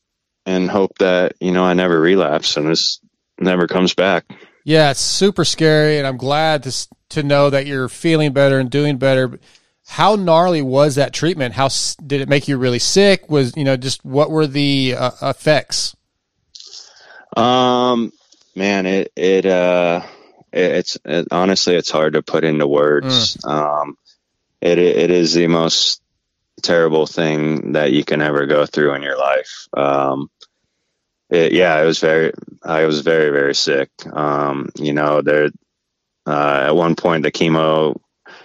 and 0.45 0.69
hope 0.69 0.97
that 0.99 1.33
you 1.39 1.51
know 1.51 1.63
I 1.63 1.73
never 1.73 1.99
relapse 1.99 2.57
and 2.57 2.67
this 2.67 2.99
never 3.39 3.67
comes 3.67 3.93
back. 3.93 4.25
Yeah, 4.63 4.91
it's 4.91 4.99
super 4.99 5.43
scary, 5.43 5.97
and 5.97 6.05
I'm 6.05 6.17
glad 6.17 6.63
to 6.63 6.87
to 7.09 7.23
know 7.23 7.49
that 7.49 7.65
you're 7.65 7.89
feeling 7.89 8.33
better 8.33 8.59
and 8.59 8.69
doing 8.69 8.97
better. 8.97 9.39
How 9.87 10.15
gnarly 10.15 10.61
was 10.61 10.95
that 10.95 11.13
treatment? 11.13 11.55
How 11.55 11.69
did 12.05 12.21
it 12.21 12.29
make 12.29 12.47
you 12.47 12.57
really 12.57 12.79
sick? 12.79 13.29
Was 13.29 13.57
you 13.57 13.63
know 13.63 13.77
just 13.77 14.05
what 14.05 14.29
were 14.29 14.47
the 14.47 14.95
uh, 14.97 15.11
effects? 15.21 15.95
Um, 17.35 18.11
man, 18.55 18.85
it 18.85 19.11
it 19.15 19.45
uh, 19.45 20.03
it, 20.51 20.71
it's 20.71 20.97
it, 21.05 21.27
honestly 21.31 21.75
it's 21.75 21.91
hard 21.91 22.13
to 22.13 22.21
put 22.21 22.43
into 22.43 22.67
words. 22.67 23.37
Mm. 23.37 23.49
Um, 23.49 23.97
it 24.61 24.77
it 24.77 25.11
is 25.11 25.33
the 25.33 25.47
most 25.47 26.01
terrible 26.61 27.07
thing 27.07 27.73
that 27.73 27.91
you 27.91 28.03
can 28.03 28.21
ever 28.21 28.45
go 28.45 28.65
through 28.65 28.93
in 28.93 29.03
your 29.03 29.17
life. 29.17 29.67
Um, 29.75 30.29
it, 31.29 31.53
yeah, 31.53 31.81
it 31.81 31.85
was 31.85 31.99
very, 31.99 32.33
I 32.61 32.85
was 32.85 33.01
very, 33.01 33.29
very 33.29 33.55
sick. 33.55 33.89
Um, 34.11 34.69
you 34.75 34.93
know, 34.93 35.21
there, 35.21 35.49
uh, 36.25 36.63
at 36.67 36.75
one 36.75 36.95
point 36.95 37.23
the 37.23 37.31
chemo 37.31 37.99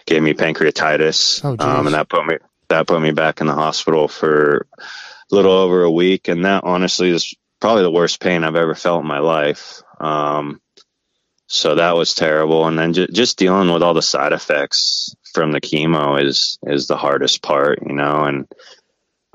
gave 0.07 0.23
me 0.23 0.35
pancreatitis, 0.35 1.45
oh, 1.45 1.57
um, 1.59 1.87
and 1.87 1.95
that 1.95 2.09
put 2.09 2.25
me 2.27 2.37
that 2.69 2.87
put 2.87 3.01
me 3.01 3.13
back 3.13 3.41
in 3.41 3.47
the 3.47 3.55
hospital 3.55 4.09
for 4.09 4.67
a 4.79 5.35
little 5.35 5.53
over 5.53 5.83
a 5.83 5.91
week. 5.91 6.29
And 6.29 6.45
that 6.45 6.65
honestly 6.65 7.11
is 7.11 7.35
probably 7.61 7.83
the 7.83 7.91
worst 7.91 8.21
pain 8.21 8.45
I've 8.45 8.57
ever 8.57 8.75
felt 8.75 9.03
in 9.03 9.09
my 9.09 9.19
life. 9.19 9.83
Um, 10.01 10.61
so 11.47 11.77
that 11.77 11.97
was 11.97 12.15
terrible. 12.15 12.67
And 12.67 12.79
then 12.79 12.93
ju- 12.93 13.07
just 13.09 13.39
dealing 13.39 13.73
with 13.73 13.83
all 13.83 13.95
the 13.95 14.03
side 14.03 14.33
effects 14.33 15.15
from 15.33 15.53
the 15.53 15.61
chemo 15.61 16.23
is 16.23 16.59
is 16.65 16.87
the 16.87 16.97
hardest 16.97 17.43
part, 17.43 17.81
you 17.87 17.95
know. 17.95 18.25
And 18.25 18.49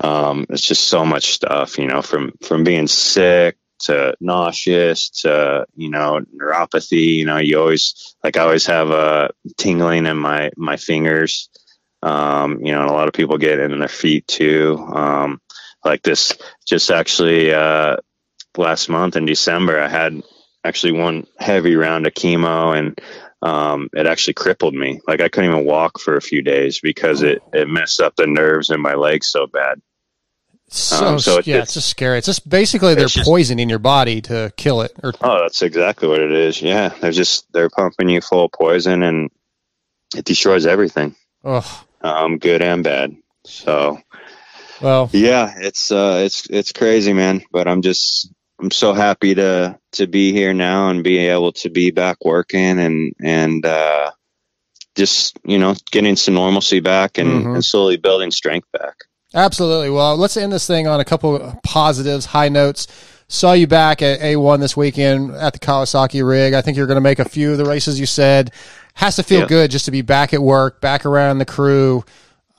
um, 0.00 0.46
it's 0.50 0.66
just 0.66 0.84
so 0.84 1.04
much 1.04 1.32
stuff, 1.32 1.78
you 1.78 1.86
know, 1.86 2.02
from 2.02 2.32
from 2.42 2.64
being 2.64 2.86
sick 2.86 3.56
to 3.82 4.14
nauseous 4.20 5.10
to 5.10 5.66
you 5.74 5.90
know 5.90 6.20
neuropathy 6.36 7.16
you 7.16 7.24
know 7.26 7.38
you 7.38 7.58
always 7.58 8.14
like 8.22 8.36
i 8.36 8.40
always 8.40 8.66
have 8.66 8.90
a 8.90 9.30
tingling 9.58 10.06
in 10.06 10.16
my 10.16 10.50
my 10.56 10.76
fingers 10.76 11.50
um, 12.02 12.64
you 12.64 12.72
know 12.72 12.80
and 12.82 12.90
a 12.90 12.92
lot 12.92 13.08
of 13.08 13.14
people 13.14 13.38
get 13.38 13.58
it 13.58 13.70
in 13.72 13.78
their 13.80 13.88
feet 13.88 14.26
too 14.26 14.78
um, 14.94 15.40
like 15.84 16.02
this 16.02 16.36
just 16.64 16.90
actually 16.90 17.52
uh, 17.52 17.96
last 18.56 18.88
month 18.88 19.16
in 19.16 19.24
december 19.24 19.80
i 19.80 19.88
had 19.88 20.22
actually 20.64 20.92
one 20.92 21.26
heavy 21.38 21.76
round 21.76 22.06
of 22.06 22.14
chemo 22.14 22.76
and 22.76 23.00
um, 23.42 23.88
it 23.92 24.06
actually 24.06 24.34
crippled 24.34 24.74
me 24.74 25.00
like 25.06 25.20
i 25.20 25.28
couldn't 25.28 25.50
even 25.50 25.64
walk 25.64 25.98
for 25.98 26.16
a 26.16 26.22
few 26.22 26.42
days 26.42 26.80
because 26.80 27.22
it, 27.22 27.42
it 27.52 27.68
messed 27.68 28.00
up 28.00 28.14
the 28.16 28.26
nerves 28.26 28.70
in 28.70 28.80
my 28.80 28.94
legs 28.94 29.26
so 29.26 29.46
bad 29.46 29.80
so, 30.72 31.06
um, 31.06 31.18
so 31.18 31.40
yeah, 31.44 31.58
it's, 31.58 31.64
it's, 31.64 31.74
just 31.74 31.88
scary. 31.90 32.16
It's 32.16 32.26
just 32.26 32.48
basically 32.48 32.94
they're 32.94 33.06
just, 33.06 33.26
poisoning 33.26 33.68
your 33.68 33.78
body 33.78 34.22
to 34.22 34.50
kill 34.56 34.80
it. 34.80 34.92
Or 35.02 35.12
oh, 35.20 35.42
that's 35.42 35.60
exactly 35.60 36.08
what 36.08 36.20
it 36.20 36.32
is. 36.32 36.62
Yeah, 36.62 36.88
they're 36.88 37.12
just 37.12 37.52
they're 37.52 37.68
pumping 37.68 38.08
you 38.08 38.22
full 38.22 38.46
of 38.46 38.52
poison, 38.52 39.02
and 39.02 39.30
it 40.16 40.24
destroys 40.24 40.64
everything. 40.64 41.14
Oh, 41.44 41.84
um, 42.00 42.38
good 42.38 42.62
and 42.62 42.82
bad. 42.82 43.14
So, 43.44 44.00
well, 44.80 45.10
yeah, 45.12 45.52
it's 45.58 45.92
uh, 45.92 46.22
it's 46.24 46.48
it's 46.48 46.72
crazy, 46.72 47.12
man. 47.12 47.42
But 47.52 47.68
I'm 47.68 47.82
just 47.82 48.32
I'm 48.62 48.70
so 48.70 48.92
happy 48.92 49.34
to 49.34 49.78
to 49.92 50.06
be 50.06 50.32
here 50.32 50.54
now 50.54 50.88
and 50.88 51.02
be 51.02 51.18
able 51.18 51.52
to 51.52 51.68
be 51.68 51.90
back 51.90 52.24
working 52.24 52.78
and 52.78 53.12
and 53.20 53.66
uh, 53.66 54.12
just 54.94 55.36
you 55.44 55.58
know 55.58 55.74
getting 55.90 56.14
some 56.14 56.34
normalcy 56.34 56.78
back 56.78 57.18
and, 57.18 57.28
mm-hmm. 57.28 57.54
and 57.54 57.64
slowly 57.64 57.96
building 57.96 58.30
strength 58.30 58.70
back. 58.72 58.94
Absolutely. 59.34 59.90
Well, 59.90 60.16
let's 60.16 60.36
end 60.36 60.52
this 60.52 60.66
thing 60.66 60.86
on 60.86 61.00
a 61.00 61.04
couple 61.04 61.58
positives, 61.64 62.26
high 62.26 62.50
notes. 62.50 62.86
Saw 63.28 63.54
you 63.54 63.66
back 63.66 64.02
at 64.02 64.20
A1 64.20 64.60
this 64.60 64.76
weekend 64.76 65.32
at 65.32 65.54
the 65.54 65.58
Kawasaki 65.58 66.26
rig. 66.26 66.52
I 66.52 66.60
think 66.60 66.76
you're 66.76 66.86
going 66.86 66.96
to 66.96 67.00
make 67.00 67.18
a 67.18 67.24
few 67.28 67.52
of 67.52 67.58
the 67.58 67.64
races 67.64 67.98
you 67.98 68.04
said. 68.04 68.52
Has 68.94 69.16
to 69.16 69.22
feel 69.22 69.40
yeah. 69.40 69.46
good 69.46 69.70
just 69.70 69.86
to 69.86 69.90
be 69.90 70.02
back 70.02 70.34
at 70.34 70.42
work, 70.42 70.82
back 70.82 71.06
around 71.06 71.38
the 71.38 71.46
crew. 71.46 72.04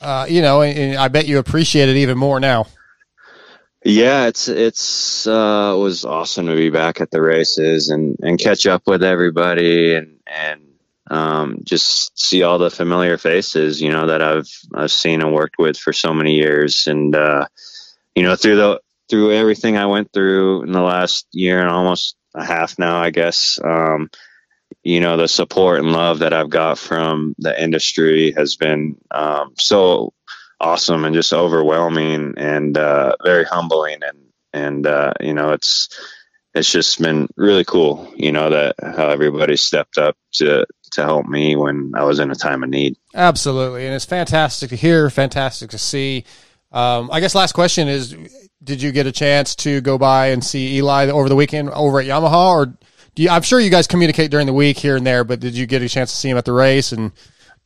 Uh, 0.02 0.26
you 0.28 0.42
know, 0.42 0.63
and, 0.63 0.78
and, 0.78 0.98
I 0.98 1.10
bet 1.10 1.28
you 1.28 1.38
appreciate 1.38 1.89
it 1.89 1.96
even 1.98 2.18
more 2.18 2.39
now. 2.39 2.66
Yeah, 3.86 4.28
it's 4.28 4.48
it's 4.48 5.28
uh, 5.28 5.74
it 5.76 5.80
was 5.80 6.06
awesome 6.06 6.46
to 6.48 6.56
be 6.56 6.69
back 6.69 7.02
at 7.02 7.12
the 7.12 7.22
races 7.22 7.89
and 7.89 8.17
and 8.22 8.39
catch 8.39 8.65
up 8.65 8.84
with 8.88 9.04
everybody 9.04 9.96
and 9.96 10.19
and 10.26 10.62
um, 11.12 11.58
just 11.63 12.17
see 12.17 12.43
all 12.43 12.58
the 12.58 12.72
familiar 12.72 13.17
faces, 13.17 13.82
you 13.82 13.91
know, 13.91 14.08
that 14.08 14.22
I've 14.22 14.50
I've 14.74 14.91
seen 14.91 15.22
and 15.22 15.34
worked 15.34 15.58
with 15.60 15.78
for 15.78 15.91
so 15.91 16.13
many 16.13 16.36
years, 16.36 16.88
and 16.88 17.13
uh, 17.13 17.46
you 18.15 18.24
know, 18.24 18.38
through 18.38 18.56
the 18.56 18.82
through 19.10 19.34
everything 19.34 19.78
I 19.78 19.88
went 19.88 20.13
through 20.13 20.63
in 20.63 20.72
the 20.72 20.82
last 20.82 21.28
year 21.34 21.60
and 21.60 21.69
almost 21.69 22.15
a 22.34 22.43
half 22.43 22.80
now, 22.80 23.02
I 23.02 23.10
guess. 23.10 23.60
Um, 23.62 24.10
you 24.82 25.02
know, 25.02 25.17
the 25.17 25.28
support 25.28 25.80
and 25.80 25.91
love 25.91 26.19
that 26.19 26.34
I've 26.34 26.50
got 26.50 26.78
from 26.78 27.36
the 27.38 27.62
industry 27.62 28.32
has 28.32 28.56
been 28.56 28.96
um, 29.12 29.54
so 29.58 30.13
awesome 30.63 31.04
and 31.04 31.13
just 31.13 31.34
overwhelming 31.34 32.34
and 32.38 32.78
uh, 32.78 33.15
very 33.23 33.43
humbling 33.43 33.99
and 34.02 34.17
and 34.54 34.88
uh, 34.88 35.12
you 35.19 35.34
know 35.34 35.52
it's 35.52 35.89
it's 36.54 36.71
just 36.71 37.02
been 37.02 37.28
really 37.36 37.65
cool 37.65 38.12
you 38.15 38.32
know 38.32 38.49
that 38.49 38.76
how 38.82 39.10
everybody 39.10 39.58
stepped 39.58 39.97
up 39.97 40.15
to 40.32 40.65
to 40.91 41.04
help 41.04 41.26
me 41.26 41.56
when 41.56 41.91
I 41.95 42.04
was 42.04 42.19
in 42.19 42.32
a 42.32 42.36
time 42.36 42.63
of 42.63 42.69
need. 42.69 42.95
Absolutely, 43.13 43.86
and 43.86 43.95
it's 43.95 44.06
fantastic 44.06 44.69
to 44.69 44.76
hear, 44.76 45.10
fantastic 45.10 45.71
to 45.71 45.78
see. 45.78 46.23
Um, 46.71 47.10
I 47.12 47.19
guess 47.19 47.36
last 47.36 47.54
question 47.54 47.88
is: 47.88 48.15
Did 48.63 48.82
you 48.82 48.91
get 48.91 49.08
a 49.08 49.12
chance 49.12 49.56
to 49.58 49.82
go 49.82 49.97
by 49.97 50.28
and 50.28 50.43
see 50.43 50.78
Eli 50.78 51.10
over 51.10 51.30
the 51.30 51.36
weekend 51.36 51.71
over 51.71 51.99
at 51.99 52.06
Yamaha, 52.06 52.52
or 52.52 52.65
do 53.15 53.23
you, 53.23 53.30
I'm 53.30 53.41
sure 53.41 53.60
you 53.60 53.69
guys 53.69 53.88
communicate 53.88 54.32
during 54.32 54.47
the 54.47 54.54
week 54.54 54.78
here 54.78 54.95
and 54.95 55.06
there, 55.06 55.23
but 55.23 55.39
did 55.39 55.56
you 55.56 55.65
get 55.65 55.82
a 55.82 55.89
chance 55.89 56.12
to 56.12 56.17
see 56.17 56.30
him 56.30 56.38
at 56.38 56.45
the 56.45 56.54
race 56.54 56.91
and 56.91 57.12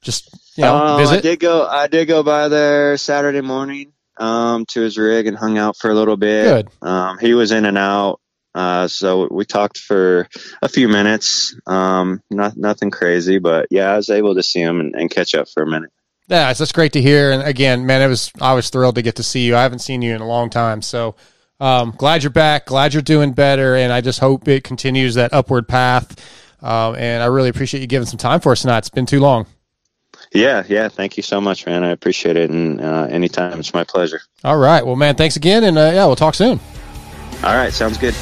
just 0.01 0.46
you 0.57 0.63
know 0.63 0.75
Uh, 0.75 0.97
visit? 0.97 1.17
I 1.17 1.21
did 1.21 1.39
go. 1.39 1.65
I 1.65 1.87
did 1.87 2.05
go 2.07 2.23
by 2.23 2.47
there 2.47 2.97
Saturday 2.97 3.41
morning 3.41 3.93
um, 4.17 4.65
to 4.67 4.81
his 4.81 4.97
rig 4.97 5.27
and 5.27 5.37
hung 5.37 5.57
out 5.57 5.77
for 5.77 5.89
a 5.89 5.93
little 5.93 6.17
bit. 6.17 6.67
Good. 6.81 6.87
Um, 6.87 7.17
he 7.19 7.33
was 7.33 7.51
in 7.51 7.65
and 7.65 7.77
out, 7.77 8.19
uh, 8.55 8.87
so 8.87 9.27
we 9.29 9.45
talked 9.45 9.77
for 9.77 10.27
a 10.61 10.67
few 10.69 10.87
minutes. 10.87 11.55
Um, 11.67 12.21
not 12.29 12.57
nothing 12.57 12.91
crazy, 12.91 13.39
but 13.39 13.67
yeah, 13.69 13.91
I 13.91 13.97
was 13.97 14.09
able 14.09 14.35
to 14.35 14.43
see 14.43 14.61
him 14.61 14.79
and, 14.79 14.95
and 14.95 15.09
catch 15.11 15.35
up 15.35 15.47
for 15.49 15.63
a 15.63 15.67
minute. 15.67 15.91
Yeah, 16.27 16.49
it's 16.49 16.59
that's 16.59 16.71
great 16.73 16.93
to 16.93 17.01
hear. 17.01 17.31
And 17.31 17.43
again, 17.43 17.85
man, 17.85 18.01
it 18.01 18.07
was 18.07 18.31
I 18.41 18.53
was 18.53 18.69
thrilled 18.69 18.95
to 18.95 19.01
get 19.01 19.15
to 19.17 19.23
see 19.23 19.45
you. 19.45 19.55
I 19.55 19.61
haven't 19.61 19.79
seen 19.79 20.01
you 20.01 20.13
in 20.13 20.21
a 20.21 20.27
long 20.27 20.49
time, 20.49 20.81
so 20.81 21.15
um, 21.59 21.93
glad 21.97 22.23
you're 22.23 22.29
back. 22.31 22.65
Glad 22.65 22.93
you're 22.93 23.01
doing 23.01 23.31
better, 23.31 23.75
and 23.75 23.93
I 23.93 24.01
just 24.01 24.19
hope 24.19 24.47
it 24.47 24.63
continues 24.63 25.15
that 25.15 25.33
upward 25.33 25.67
path. 25.67 26.15
Um, 26.61 26.95
and 26.95 27.21
I 27.21 27.27
really 27.27 27.49
appreciate 27.49 27.81
you 27.81 27.87
giving 27.87 28.07
some 28.07 28.17
time 28.17 28.39
for 28.39 28.51
us 28.51 28.61
tonight. 28.63 28.79
It's 28.79 28.89
been 28.89 29.05
too 29.05 29.19
long. 29.19 29.45
Yeah, 30.33 30.63
yeah. 30.67 30.89
Thank 30.89 31.17
you 31.17 31.23
so 31.23 31.39
much, 31.39 31.65
man. 31.65 31.83
I 31.83 31.89
appreciate 31.89 32.37
it, 32.37 32.49
and 32.49 32.81
uh, 32.81 33.07
anytime, 33.09 33.59
it's 33.59 33.73
my 33.73 33.83
pleasure. 33.83 34.21
All 34.43 34.57
right, 34.57 34.85
well, 34.85 34.95
man, 34.95 35.15
thanks 35.15 35.35
again, 35.35 35.63
and 35.63 35.77
uh, 35.77 35.91
yeah, 35.93 36.05
we'll 36.05 36.15
talk 36.15 36.35
soon. 36.35 36.59
All 37.43 37.55
right, 37.55 37.71
sounds 37.71 37.97
good. 37.97 38.15